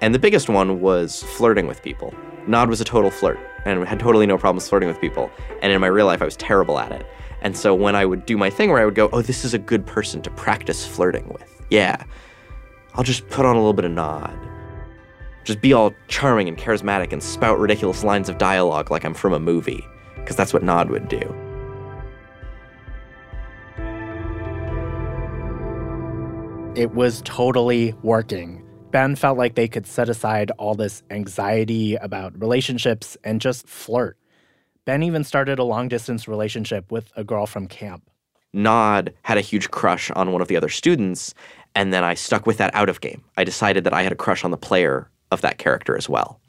And 0.00 0.14
the 0.14 0.18
biggest 0.18 0.48
one 0.48 0.80
was 0.80 1.24
flirting 1.24 1.66
with 1.66 1.82
people. 1.82 2.14
Nod 2.46 2.70
was 2.70 2.80
a 2.80 2.84
total 2.84 3.10
flirt 3.10 3.38
and 3.66 3.86
had 3.86 4.00
totally 4.00 4.26
no 4.26 4.38
problems 4.38 4.66
flirting 4.66 4.88
with 4.88 4.98
people. 4.98 5.30
And 5.60 5.72
in 5.72 5.80
my 5.82 5.88
real 5.88 6.06
life, 6.06 6.22
I 6.22 6.24
was 6.24 6.36
terrible 6.36 6.78
at 6.78 6.90
it. 6.90 7.06
And 7.42 7.56
so 7.56 7.74
when 7.74 7.94
I 7.94 8.04
would 8.04 8.26
do 8.26 8.36
my 8.36 8.50
thing 8.50 8.70
where 8.70 8.80
I 8.80 8.84
would 8.84 8.94
go, 8.94 9.08
oh, 9.12 9.22
this 9.22 9.44
is 9.44 9.54
a 9.54 9.58
good 9.58 9.86
person 9.86 10.22
to 10.22 10.30
practice 10.30 10.86
flirting 10.86 11.28
with. 11.28 11.62
Yeah, 11.70 12.02
I'll 12.94 13.04
just 13.04 13.28
put 13.28 13.46
on 13.46 13.54
a 13.54 13.58
little 13.58 13.74
bit 13.74 13.84
of 13.84 13.92
Nod. 13.92 14.36
Just 15.44 15.60
be 15.60 15.72
all 15.72 15.94
charming 16.08 16.48
and 16.48 16.58
charismatic 16.58 17.12
and 17.12 17.22
spout 17.22 17.58
ridiculous 17.58 18.04
lines 18.04 18.28
of 18.28 18.38
dialogue 18.38 18.90
like 18.90 19.04
I'm 19.04 19.14
from 19.14 19.32
a 19.32 19.38
movie. 19.38 19.84
Because 20.16 20.36
that's 20.36 20.52
what 20.52 20.62
Nod 20.62 20.90
would 20.90 21.08
do. 21.08 21.20
It 26.74 26.92
was 26.92 27.22
totally 27.22 27.94
working. 28.02 28.64
Ben 28.90 29.16
felt 29.16 29.36
like 29.36 29.54
they 29.54 29.68
could 29.68 29.86
set 29.86 30.08
aside 30.08 30.50
all 30.58 30.74
this 30.74 31.02
anxiety 31.10 31.96
about 31.96 32.40
relationships 32.40 33.16
and 33.24 33.40
just 33.40 33.66
flirt. 33.66 34.16
Ben 34.88 35.02
even 35.02 35.22
started 35.22 35.58
a 35.58 35.64
long 35.64 35.88
distance 35.88 36.26
relationship 36.26 36.90
with 36.90 37.12
a 37.14 37.22
girl 37.22 37.44
from 37.44 37.66
camp. 37.66 38.08
Nod 38.54 39.12
had 39.20 39.36
a 39.36 39.42
huge 39.42 39.70
crush 39.70 40.10
on 40.12 40.32
one 40.32 40.40
of 40.40 40.48
the 40.48 40.56
other 40.56 40.70
students, 40.70 41.34
and 41.74 41.92
then 41.92 42.04
I 42.04 42.14
stuck 42.14 42.46
with 42.46 42.56
that 42.56 42.74
out 42.74 42.88
of 42.88 43.02
game. 43.02 43.22
I 43.36 43.44
decided 43.44 43.84
that 43.84 43.92
I 43.92 44.02
had 44.02 44.12
a 44.12 44.16
crush 44.16 44.44
on 44.44 44.50
the 44.50 44.56
player 44.56 45.10
of 45.30 45.42
that 45.42 45.58
character 45.58 45.94
as 45.94 46.08
well, 46.08 46.40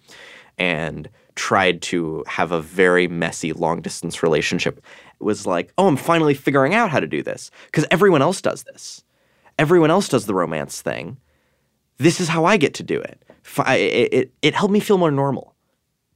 and 0.57 1.09
tried 1.35 1.81
to 1.81 2.23
have 2.27 2.53
a 2.53 2.61
very 2.61 3.09
messy 3.09 3.51
long 3.51 3.81
distance 3.81 4.23
relationship. 4.23 4.77
It 4.77 5.23
was 5.25 5.45
like, 5.45 5.73
oh, 5.77 5.89
I'm 5.89 5.97
finally 5.97 6.33
figuring 6.33 6.73
out 6.73 6.91
how 6.91 7.01
to 7.01 7.07
do 7.07 7.21
this 7.21 7.51
because 7.65 7.85
everyone 7.91 8.21
else 8.21 8.41
does 8.41 8.63
this. 8.63 9.03
Everyone 9.57 9.91
else 9.91 10.07
does 10.07 10.27
the 10.27 10.33
romance 10.33 10.81
thing. 10.81 11.17
This 11.97 12.21
is 12.21 12.29
how 12.29 12.45
I 12.45 12.55
get 12.55 12.73
to 12.75 12.83
do 12.83 13.01
it. 13.01 13.21
It, 13.67 14.13
it, 14.13 14.33
it 14.41 14.55
helped 14.55 14.71
me 14.71 14.79
feel 14.79 14.97
more 14.97 15.11
normal. 15.11 15.55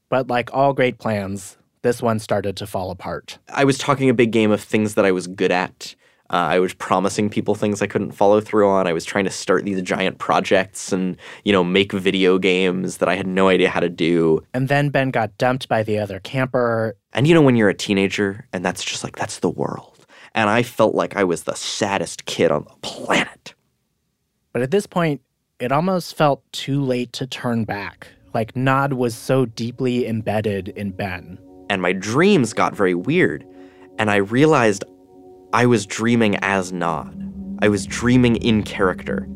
But 0.07 0.29
like 0.29 0.53
all 0.53 0.71
great 0.71 0.99
plans, 0.99 1.57
this 1.83 2.01
one 2.01 2.17
started 2.17 2.57
to 2.57 2.65
fall 2.65 2.89
apart. 2.89 3.37
I 3.49 3.63
was 3.63 3.77
talking 3.77 4.09
a 4.09 4.13
big 4.13 4.31
game 4.31 4.51
of 4.51 4.61
things 4.61 4.95
that 4.95 5.05
I 5.05 5.11
was 5.11 5.27
good 5.27 5.51
at. 5.51 5.95
Uh, 6.29 6.37
I 6.37 6.59
was 6.59 6.73
promising 6.73 7.29
people 7.29 7.53
things 7.53 7.81
I 7.81 7.87
couldn't 7.87 8.13
follow 8.13 8.41
through 8.41 8.67
on. 8.67 8.87
I 8.87 8.93
was 8.93 9.05
trying 9.05 9.25
to 9.25 9.29
start 9.29 9.65
these 9.65 9.81
giant 9.83 10.17
projects 10.17 10.91
and, 10.91 11.17
you 11.43 11.51
know, 11.51 11.63
make 11.63 11.91
video 11.91 12.39
games 12.39 12.97
that 12.97 13.09
I 13.09 13.15
had 13.15 13.27
no 13.27 13.49
idea 13.49 13.69
how 13.69 13.81
to 13.81 13.89
do. 13.89 14.41
And 14.53 14.67
then 14.67 14.89
Ben 14.89 15.11
got 15.11 15.37
dumped 15.37 15.67
by 15.67 15.83
the 15.83 15.99
other 15.99 16.19
camper. 16.21 16.95
And 17.11 17.27
you 17.27 17.35
know, 17.35 17.41
when 17.41 17.55
you're 17.55 17.69
a 17.69 17.75
teenager 17.75 18.47
and 18.51 18.65
that's 18.65 18.83
just 18.83 19.03
like, 19.03 19.15
that's 19.15 19.39
the 19.39 19.49
world. 19.49 20.07
And 20.33 20.49
I 20.49 20.63
felt 20.63 20.95
like 20.95 21.15
I 21.15 21.23
was 21.23 21.43
the 21.43 21.55
saddest 21.55 22.25
kid 22.25 22.49
on 22.49 22.63
the 22.63 22.75
planet. 22.81 23.53
But 24.53 24.63
at 24.63 24.71
this 24.71 24.87
point, 24.87 25.21
it 25.59 25.71
almost 25.71 26.15
felt 26.15 26.41
too 26.51 26.81
late 26.81 27.13
to 27.13 27.27
turn 27.27 27.65
back. 27.65 28.07
Like 28.33 28.55
Nod 28.55 28.93
was 28.93 29.13
so 29.13 29.45
deeply 29.45 30.07
embedded 30.07 30.69
in 30.69 30.91
Ben. 30.91 31.37
And 31.73 31.81
my 31.81 31.91
dreams 31.91 32.53
got 32.53 32.75
very 32.75 32.93
weird. 32.93 33.47
And 33.97 34.11
I 34.11 34.17
realized 34.17 34.83
I 35.53 35.65
was 35.65 35.87
dreaming 35.87 36.35
as 36.43 36.71
Nod. 36.71 37.19
I 37.63 37.67
was 37.67 37.87
dreaming 37.87 38.35
in 38.35 38.61
character. 38.61 39.27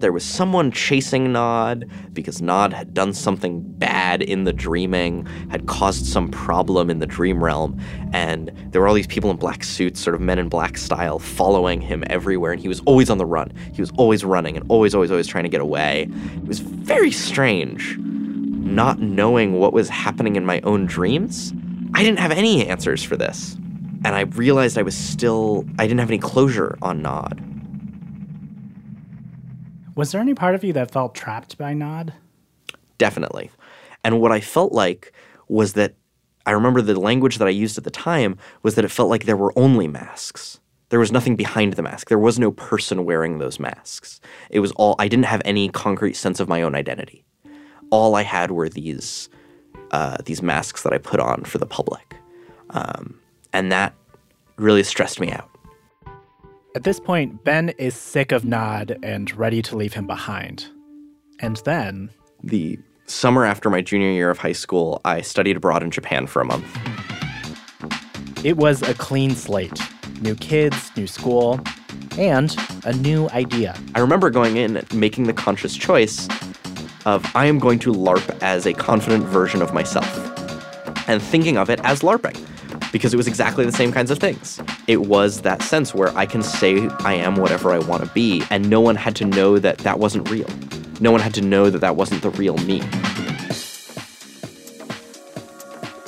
There 0.00 0.12
was 0.12 0.22
someone 0.22 0.70
chasing 0.70 1.32
Nod 1.32 1.88
because 2.12 2.42
Nod 2.42 2.74
had 2.74 2.92
done 2.92 3.14
something 3.14 3.62
bad 3.62 4.20
in 4.20 4.44
the 4.44 4.52
dreaming, 4.52 5.24
had 5.48 5.66
caused 5.66 6.04
some 6.04 6.30
problem 6.30 6.90
in 6.90 6.98
the 6.98 7.06
dream 7.06 7.42
realm, 7.42 7.80
and 8.12 8.52
there 8.70 8.82
were 8.82 8.88
all 8.88 8.94
these 8.94 9.06
people 9.06 9.30
in 9.30 9.38
black 9.38 9.64
suits, 9.64 9.98
sort 9.98 10.14
of 10.14 10.20
men 10.20 10.38
in 10.38 10.50
black 10.50 10.76
style, 10.76 11.18
following 11.18 11.80
him 11.80 12.04
everywhere, 12.10 12.52
and 12.52 12.60
he 12.60 12.68
was 12.68 12.80
always 12.80 13.08
on 13.08 13.16
the 13.16 13.24
run. 13.24 13.50
He 13.72 13.80
was 13.80 13.92
always 13.96 14.26
running 14.26 14.58
and 14.58 14.66
always, 14.68 14.94
always, 14.94 15.10
always 15.10 15.26
trying 15.26 15.44
to 15.44 15.50
get 15.50 15.62
away. 15.62 16.10
It 16.36 16.44
was 16.46 16.58
very 16.58 17.12
strange 17.12 17.96
not 18.62 19.00
knowing 19.00 19.54
what 19.54 19.72
was 19.72 19.88
happening 19.88 20.36
in 20.36 20.46
my 20.46 20.60
own 20.62 20.86
dreams. 20.86 21.52
I 21.94 22.02
didn't 22.02 22.20
have 22.20 22.32
any 22.32 22.66
answers 22.66 23.02
for 23.02 23.16
this. 23.16 23.56
And 24.04 24.16
I 24.16 24.22
realized 24.22 24.78
I 24.78 24.82
was 24.82 24.96
still, 24.96 25.64
I 25.78 25.86
didn't 25.86 26.00
have 26.00 26.10
any 26.10 26.18
closure 26.18 26.76
on 26.82 27.02
Nod. 27.02 27.40
Was 29.94 30.12
there 30.12 30.20
any 30.20 30.34
part 30.34 30.54
of 30.54 30.64
you 30.64 30.72
that 30.72 30.90
felt 30.90 31.14
trapped 31.14 31.58
by 31.58 31.74
Nod? 31.74 32.14
Definitely. 32.98 33.50
And 34.02 34.20
what 34.20 34.32
I 34.32 34.40
felt 34.40 34.72
like 34.72 35.12
was 35.48 35.74
that 35.74 35.94
I 36.46 36.52
remember 36.52 36.82
the 36.82 36.98
language 36.98 37.38
that 37.38 37.46
I 37.46 37.52
used 37.52 37.78
at 37.78 37.84
the 37.84 37.90
time 37.90 38.36
was 38.62 38.74
that 38.74 38.84
it 38.84 38.90
felt 38.90 39.10
like 39.10 39.24
there 39.24 39.36
were 39.36 39.52
only 39.56 39.86
masks. 39.86 40.60
There 40.88 40.98
was 40.98 41.12
nothing 41.12 41.36
behind 41.36 41.74
the 41.74 41.82
mask. 41.82 42.08
There 42.08 42.18
was 42.18 42.38
no 42.38 42.50
person 42.50 43.04
wearing 43.04 43.38
those 43.38 43.60
masks. 43.60 44.20
It 44.50 44.60
was 44.60 44.72
all, 44.72 44.96
I 44.98 45.08
didn't 45.08 45.26
have 45.26 45.42
any 45.44 45.68
concrete 45.68 46.14
sense 46.16 46.40
of 46.40 46.48
my 46.48 46.62
own 46.62 46.74
identity. 46.74 47.24
All 47.92 48.16
I 48.16 48.22
had 48.22 48.50
were 48.50 48.68
these, 48.68 49.28
uh, 49.90 50.16
these 50.24 50.42
masks 50.42 50.82
that 50.82 50.92
I 50.92 50.98
put 50.98 51.20
on 51.20 51.44
for 51.44 51.58
the 51.58 51.66
public. 51.66 52.16
Um, 52.70 53.20
and 53.52 53.70
that 53.70 53.94
really 54.56 54.82
stressed 54.82 55.20
me 55.20 55.30
out. 55.30 55.48
At 56.74 56.84
this 56.84 56.98
point, 56.98 57.44
Ben 57.44 57.68
is 57.70 57.94
sick 57.94 58.32
of 58.32 58.46
Nod 58.46 58.98
and 59.02 59.30
ready 59.36 59.60
to 59.60 59.76
leave 59.76 59.92
him 59.92 60.06
behind. 60.06 60.68
And 61.40 61.58
then 61.66 62.08
the 62.42 62.78
summer 63.04 63.44
after 63.44 63.68
my 63.68 63.82
junior 63.82 64.10
year 64.10 64.30
of 64.30 64.38
high 64.38 64.52
school, 64.52 65.02
I 65.04 65.20
studied 65.20 65.58
abroad 65.58 65.82
in 65.82 65.90
Japan 65.90 66.26
for 66.26 66.40
a 66.40 66.46
month. 66.46 66.66
It 68.42 68.56
was 68.56 68.80
a 68.80 68.94
clean 68.94 69.34
slate 69.34 69.78
new 70.22 70.34
kids, 70.36 70.90
new 70.96 71.06
school, 71.06 71.60
and 72.16 72.56
a 72.84 72.92
new 72.92 73.28
idea. 73.30 73.76
I 73.94 74.00
remember 74.00 74.30
going 74.30 74.56
in 74.56 74.76
and 74.76 74.94
making 74.94 75.24
the 75.24 75.32
conscious 75.32 75.76
choice 75.76 76.28
of 77.04 77.24
I 77.34 77.46
am 77.46 77.58
going 77.58 77.78
to 77.80 77.92
LARP 77.92 78.42
as 78.42 78.66
a 78.66 78.72
confident 78.72 79.24
version 79.24 79.62
of 79.62 79.72
myself 79.74 80.08
and 81.08 81.22
thinking 81.22 81.56
of 81.56 81.70
it 81.70 81.80
as 81.84 82.00
LARPing 82.00 82.36
because 82.92 83.12
it 83.12 83.16
was 83.16 83.26
exactly 83.26 83.64
the 83.64 83.72
same 83.72 83.90
kinds 83.90 84.10
of 84.10 84.18
things. 84.18 84.60
It 84.86 85.02
was 85.02 85.40
that 85.42 85.62
sense 85.62 85.94
where 85.94 86.16
I 86.16 86.26
can 86.26 86.42
say 86.42 86.86
I 87.00 87.14
am 87.14 87.36
whatever 87.36 87.72
I 87.72 87.78
want 87.78 88.04
to 88.04 88.10
be, 88.10 88.42
and 88.50 88.68
no 88.68 88.80
one 88.80 88.96
had 88.96 89.16
to 89.16 89.24
know 89.24 89.58
that 89.58 89.78
that 89.78 89.98
wasn't 89.98 90.30
real. 90.30 90.48
No 91.00 91.10
one 91.10 91.20
had 91.20 91.34
to 91.34 91.40
know 91.40 91.70
that 91.70 91.78
that 91.78 91.96
wasn't 91.96 92.22
the 92.22 92.30
real 92.30 92.56
me. 92.58 92.80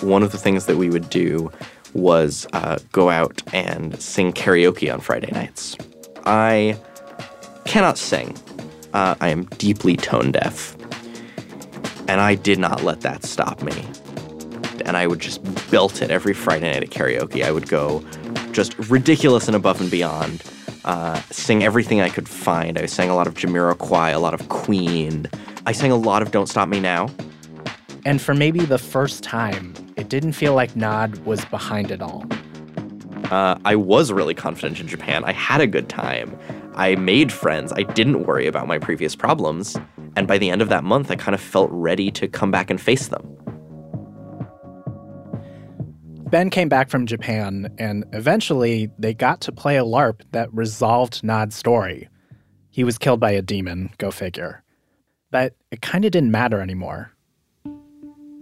One 0.07 0.22
of 0.22 0.33
the 0.33 0.38
things 0.38 0.66
that 0.66 0.76
we 0.76 0.90
would 0.90 1.09
do 1.09 1.50
was 1.94 2.46
uh, 2.52 2.78
go 2.92 3.09
out 3.09 3.42
and 3.54 4.00
sing 4.00 4.33
karaoke 4.33 4.92
on 4.92 5.00
Friday 5.00 5.30
nights. 5.33 5.76
I 6.26 6.78
cannot 7.64 7.96
sing. 7.96 8.37
Uh, 8.92 9.14
I 9.20 9.28
am 9.28 9.44
deeply 9.59 9.96
tone 9.96 10.33
deaf. 10.33 10.76
And 12.09 12.21
I 12.21 12.35
did 12.35 12.59
not 12.59 12.83
let 12.83 13.01
that 13.01 13.25
stop 13.25 13.62
me. 13.62 13.87
And 14.85 14.97
I 14.97 15.07
would 15.07 15.21
just 15.21 15.43
belt 15.71 16.03
it 16.03 16.11
every 16.11 16.35
Friday 16.35 16.73
night 16.73 16.83
at 16.83 16.90
karaoke. 16.90 17.45
I 17.45 17.51
would 17.51 17.69
go 17.69 18.05
just 18.53 18.79
ridiculous 18.90 19.47
and 19.47 19.57
above 19.57 19.81
and 19.81 19.90
beyond, 19.90 20.43
uh, 20.85 21.21
sing 21.31 21.64
everything 21.64 22.01
I 22.01 22.09
could 22.09 22.29
find. 22.29 22.79
I 22.79 22.87
sang 22.87 23.09
a 23.09 23.14
lot 23.14 23.27
of 23.27 23.35
Jamiroquai, 23.35 24.14
a 24.14 24.19
lot 24.19 24.35
of 24.35 24.49
Queen. 24.49 25.27
I 25.67 25.73
sang 25.73 25.90
a 25.90 25.97
lot 25.97 26.23
of 26.23 26.31
Don't 26.31 26.49
Stop 26.49 26.69
Me 26.69 26.81
Now. 26.81 27.09
And 28.05 28.21
for 28.21 28.35
maybe 28.35 28.61
the 28.61 28.79
first 28.79 29.23
time, 29.23 29.75
it 29.97 30.11
didn't 30.11 30.33
feel 30.33 30.55
like 30.55 30.77
Nod 30.77 31.17
was 31.25 31.45
behind 31.47 31.90
it 31.90 32.03
all. 32.03 32.27
Uh, 33.31 33.59
I 33.64 33.77
was 33.77 34.12
really 34.12 34.35
confident 34.35 34.79
in 34.79 34.87
Japan. 34.87 35.25
I 35.25 35.33
had 35.33 35.62
a 35.62 35.67
good 35.67 35.88
time. 35.88 36.38
I 36.77 36.97
made 36.97 37.33
friends. 37.33 37.73
I 37.73 37.83
didn't 37.83 38.25
worry 38.25 38.47
about 38.47 38.67
my 38.67 38.79
previous 38.79 39.15
problems. 39.15 39.77
And 40.17 40.27
by 40.27 40.39
the 40.39 40.51
end 40.51 40.61
of 40.61 40.69
that 40.71 40.83
month, 40.83 41.11
I 41.11 41.17
kind 41.17 41.35
of 41.35 41.41
felt 41.41 41.71
ready 41.73 42.11
to 42.13 42.27
come 42.27 42.51
back 42.51 42.69
and 42.69 42.81
face 42.81 43.09
them. 43.09 43.37
Ben 46.31 46.51
came 46.51 46.69
back 46.69 46.91
from 46.91 47.07
Japan, 47.07 47.73
and 47.79 48.05
eventually 48.13 48.91
they 48.99 49.15
got 49.15 49.41
to 49.43 49.53
play 49.53 49.77
a 49.77 49.85
LARP 49.85 50.23
that 50.33 50.53
resolved 50.53 51.23
Nod's 51.23 51.55
story. 51.55 52.09
He 52.71 52.83
was 52.83 52.99
killed 52.99 53.21
by 53.21 53.31
a 53.31 53.41
demon, 53.41 53.91
go 53.99 54.11
figure. 54.11 54.65
But 55.31 55.55
it 55.71 55.81
kind 55.81 56.05
of 56.05 56.11
didn't 56.11 56.33
matter 56.33 56.61
anymore. 56.61 57.13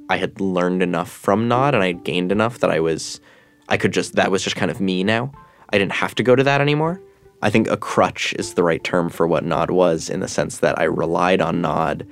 I 0.09 0.17
had 0.17 0.41
learned 0.41 0.83
enough 0.83 1.11
from 1.11 1.49
Nod 1.49 1.75
and 1.75 1.83
I 1.83 1.89
had 1.89 2.05
gained 2.05 2.33
enough 2.33 2.61
that 2.61 2.71
I 2.71 2.81
was, 2.81 3.21
I 3.69 3.77
could 3.77 3.93
just, 3.93 4.15
that 4.15 4.31
was 4.31 4.43
just 4.43 4.57
kind 4.57 4.71
of 4.71 4.81
me 4.81 5.05
now. 5.05 5.33
I 5.71 5.79
didn't 5.79 5.93
have 5.93 6.15
to 6.15 6.23
go 6.23 6.35
to 6.35 6.43
that 6.45 6.63
anymore. 6.63 7.01
I 7.43 7.51
think 7.51 7.69
a 7.69 7.77
crutch 7.77 8.33
is 8.39 8.55
the 8.55 8.63
right 8.63 8.83
term 8.83 9.11
for 9.11 9.27
what 9.27 9.45
Nod 9.45 9.71
was 9.71 10.09
in 10.09 10.21
the 10.21 10.29
sense 10.29 10.59
that 10.59 10.79
I 10.79 10.85
relied 10.85 11.41
on 11.41 11.61
Nod 11.61 12.07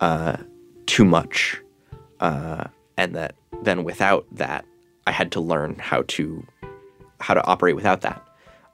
uh, 0.00 0.38
too 0.86 1.04
much. 1.04 1.60
Uh, 2.20 2.64
and 2.96 3.14
that 3.14 3.34
then 3.62 3.84
without 3.84 4.26
that, 4.32 4.64
I 5.06 5.12
had 5.12 5.30
to 5.32 5.40
learn 5.40 5.76
how 5.78 6.04
to 6.08 6.46
how 7.20 7.34
to 7.34 7.44
operate 7.44 7.76
without 7.76 8.00
that. 8.00 8.26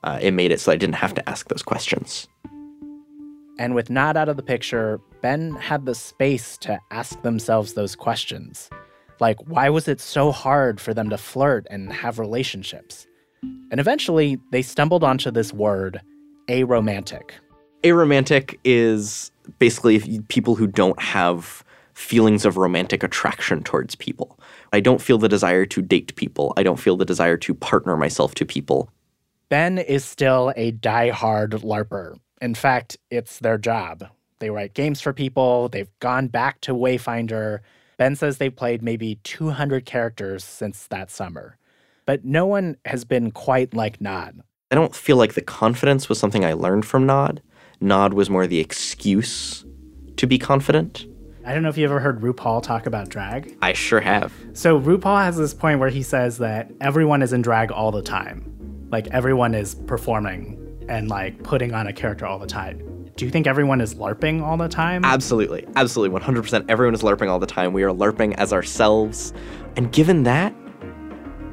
Uh, 0.04 0.18
it 0.22 0.30
made 0.30 0.52
it 0.52 0.60
so 0.60 0.70
I 0.70 0.76
didn't 0.76 0.94
have 0.94 1.14
to 1.14 1.28
ask 1.28 1.48
those 1.48 1.62
questions. 1.62 2.28
And 3.58 3.74
with 3.74 3.90
Nod 3.90 4.16
out 4.16 4.28
of 4.28 4.36
the 4.36 4.42
picture, 4.42 5.00
Ben 5.20 5.52
had 5.56 5.84
the 5.84 5.94
space 5.94 6.56
to 6.58 6.78
ask 6.92 7.20
themselves 7.22 7.72
those 7.74 7.96
questions. 7.96 8.70
Like, 9.18 9.38
why 9.48 9.68
was 9.68 9.88
it 9.88 10.00
so 10.00 10.30
hard 10.30 10.80
for 10.80 10.94
them 10.94 11.10
to 11.10 11.18
flirt 11.18 11.66
and 11.68 11.92
have 11.92 12.20
relationships? 12.20 13.07
And 13.42 13.78
eventually, 13.78 14.38
they 14.50 14.62
stumbled 14.62 15.04
onto 15.04 15.30
this 15.30 15.52
word, 15.52 16.00
aromantic. 16.48 17.30
Aromantic 17.84 18.58
is 18.64 19.30
basically 19.58 20.20
people 20.28 20.54
who 20.54 20.66
don't 20.66 21.00
have 21.00 21.64
feelings 21.94 22.44
of 22.44 22.56
romantic 22.56 23.02
attraction 23.02 23.62
towards 23.62 23.94
people. 23.94 24.38
I 24.72 24.80
don't 24.80 25.00
feel 25.00 25.18
the 25.18 25.28
desire 25.28 25.66
to 25.66 25.82
date 25.82 26.14
people. 26.16 26.54
I 26.56 26.62
don't 26.62 26.78
feel 26.78 26.96
the 26.96 27.04
desire 27.04 27.36
to 27.38 27.54
partner 27.54 27.96
myself 27.96 28.34
to 28.36 28.46
people. 28.46 28.90
Ben 29.48 29.78
is 29.78 30.04
still 30.04 30.52
a 30.56 30.70
die-hard 30.72 31.52
LARPer. 31.52 32.16
In 32.40 32.54
fact, 32.54 32.96
it's 33.10 33.38
their 33.40 33.58
job. 33.58 34.08
They 34.38 34.50
write 34.50 34.74
games 34.74 35.00
for 35.00 35.12
people, 35.12 35.68
they've 35.68 35.90
gone 35.98 36.28
back 36.28 36.60
to 36.62 36.72
Wayfinder. 36.72 37.60
Ben 37.96 38.14
says 38.14 38.38
they've 38.38 38.54
played 38.54 38.82
maybe 38.82 39.16
200 39.24 39.84
characters 39.84 40.44
since 40.44 40.86
that 40.86 41.10
summer. 41.10 41.56
But 42.08 42.24
no 42.24 42.46
one 42.46 42.78
has 42.86 43.04
been 43.04 43.30
quite 43.32 43.74
like 43.74 44.00
Nod. 44.00 44.40
I 44.70 44.76
don't 44.76 44.94
feel 44.94 45.18
like 45.18 45.34
the 45.34 45.42
confidence 45.42 46.08
was 46.08 46.18
something 46.18 46.42
I 46.42 46.54
learned 46.54 46.86
from 46.86 47.04
Nod. 47.04 47.42
Nod 47.82 48.14
was 48.14 48.30
more 48.30 48.46
the 48.46 48.60
excuse 48.60 49.66
to 50.16 50.26
be 50.26 50.38
confident. 50.38 51.06
I 51.44 51.52
don't 51.52 51.62
know 51.62 51.68
if 51.68 51.76
you 51.76 51.84
ever 51.84 52.00
heard 52.00 52.22
RuPaul 52.22 52.62
talk 52.62 52.86
about 52.86 53.10
drag. 53.10 53.58
I 53.60 53.74
sure 53.74 54.00
have. 54.00 54.32
So 54.54 54.80
RuPaul 54.80 55.22
has 55.22 55.36
this 55.36 55.52
point 55.52 55.80
where 55.80 55.90
he 55.90 56.02
says 56.02 56.38
that 56.38 56.70
everyone 56.80 57.20
is 57.20 57.34
in 57.34 57.42
drag 57.42 57.70
all 57.70 57.92
the 57.92 58.00
time. 58.00 58.86
Like 58.90 59.08
everyone 59.08 59.54
is 59.54 59.74
performing 59.74 60.86
and 60.88 61.10
like 61.10 61.42
putting 61.42 61.74
on 61.74 61.88
a 61.88 61.92
character 61.92 62.24
all 62.24 62.38
the 62.38 62.46
time. 62.46 63.10
Do 63.16 63.26
you 63.26 63.30
think 63.30 63.46
everyone 63.46 63.82
is 63.82 63.96
LARPing 63.96 64.40
all 64.40 64.56
the 64.56 64.68
time? 64.68 65.04
Absolutely. 65.04 65.66
Absolutely. 65.76 66.18
100% 66.18 66.64
everyone 66.70 66.94
is 66.94 67.02
LARPing 67.02 67.28
all 67.28 67.38
the 67.38 67.46
time. 67.46 67.74
We 67.74 67.82
are 67.82 67.92
LARPing 67.92 68.32
as 68.38 68.54
ourselves. 68.54 69.34
And 69.76 69.92
given 69.92 70.22
that, 70.22 70.54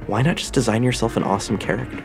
why 0.07 0.21
not 0.21 0.35
just 0.35 0.53
design 0.53 0.83
yourself 0.83 1.17
an 1.17 1.23
awesome 1.23 1.57
character? 1.57 2.03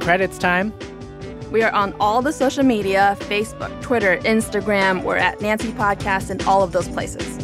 Credits 0.00 0.38
time. 0.38 0.72
We 1.52 1.62
are 1.62 1.70
on 1.72 1.94
all 2.00 2.22
the 2.22 2.32
social 2.32 2.62
media 2.64 3.14
Facebook, 3.20 3.82
Twitter, 3.82 4.16
Instagram. 4.18 5.02
We're 5.02 5.16
at 5.16 5.40
Nancy 5.42 5.70
Podcast 5.72 6.30
and 6.30 6.42
all 6.44 6.62
of 6.62 6.72
those 6.72 6.88
places. 6.88 7.37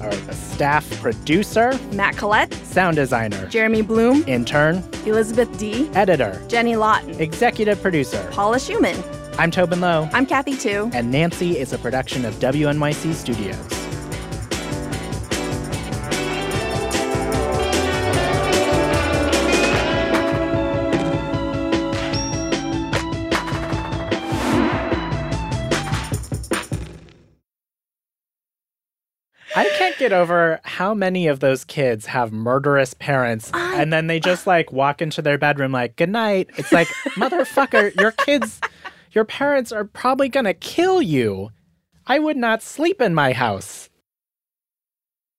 Our 0.00 0.12
staff 0.32 0.88
producer, 1.00 1.78
Matt 1.92 2.16
Collette, 2.16 2.52
sound 2.64 2.96
designer, 2.96 3.46
Jeremy 3.48 3.82
Bloom, 3.82 4.24
intern, 4.26 4.82
Elizabeth 5.04 5.58
D, 5.58 5.90
editor, 5.94 6.42
Jenny 6.48 6.76
Lawton, 6.76 7.20
executive 7.20 7.80
producer, 7.82 8.26
Paula 8.32 8.56
Szuchman. 8.56 9.02
I'm 9.38 9.50
Tobin 9.50 9.80
Low. 9.80 10.08
I'm 10.12 10.26
Kathy 10.26 10.56
Tu. 10.56 10.90
And 10.92 11.10
Nancy 11.10 11.58
is 11.58 11.72
a 11.72 11.78
production 11.78 12.24
of 12.24 12.34
WNYC 12.34 13.14
Studios. 13.14 13.79
Get 30.00 30.12
over 30.12 30.60
how 30.64 30.94
many 30.94 31.26
of 31.28 31.40
those 31.40 31.62
kids 31.64 32.06
have 32.06 32.32
murderous 32.32 32.94
parents 32.94 33.50
I- 33.52 33.80
and 33.82 33.92
then 33.92 34.06
they 34.06 34.18
just 34.18 34.46
like 34.46 34.72
walk 34.72 35.02
into 35.02 35.20
their 35.20 35.36
bedroom 35.36 35.72
like, 35.72 35.96
good 35.96 36.08
night. 36.08 36.48
It's 36.56 36.72
like, 36.72 36.88
motherfucker, 37.16 37.94
your 38.00 38.12
kids, 38.12 38.60
your 39.12 39.26
parents 39.26 39.72
are 39.72 39.84
probably 39.84 40.30
gonna 40.30 40.54
kill 40.54 41.02
you. 41.02 41.50
I 42.06 42.18
would 42.18 42.38
not 42.38 42.62
sleep 42.62 43.00
in 43.02 43.14
my 43.14 43.32
house. 43.34 43.89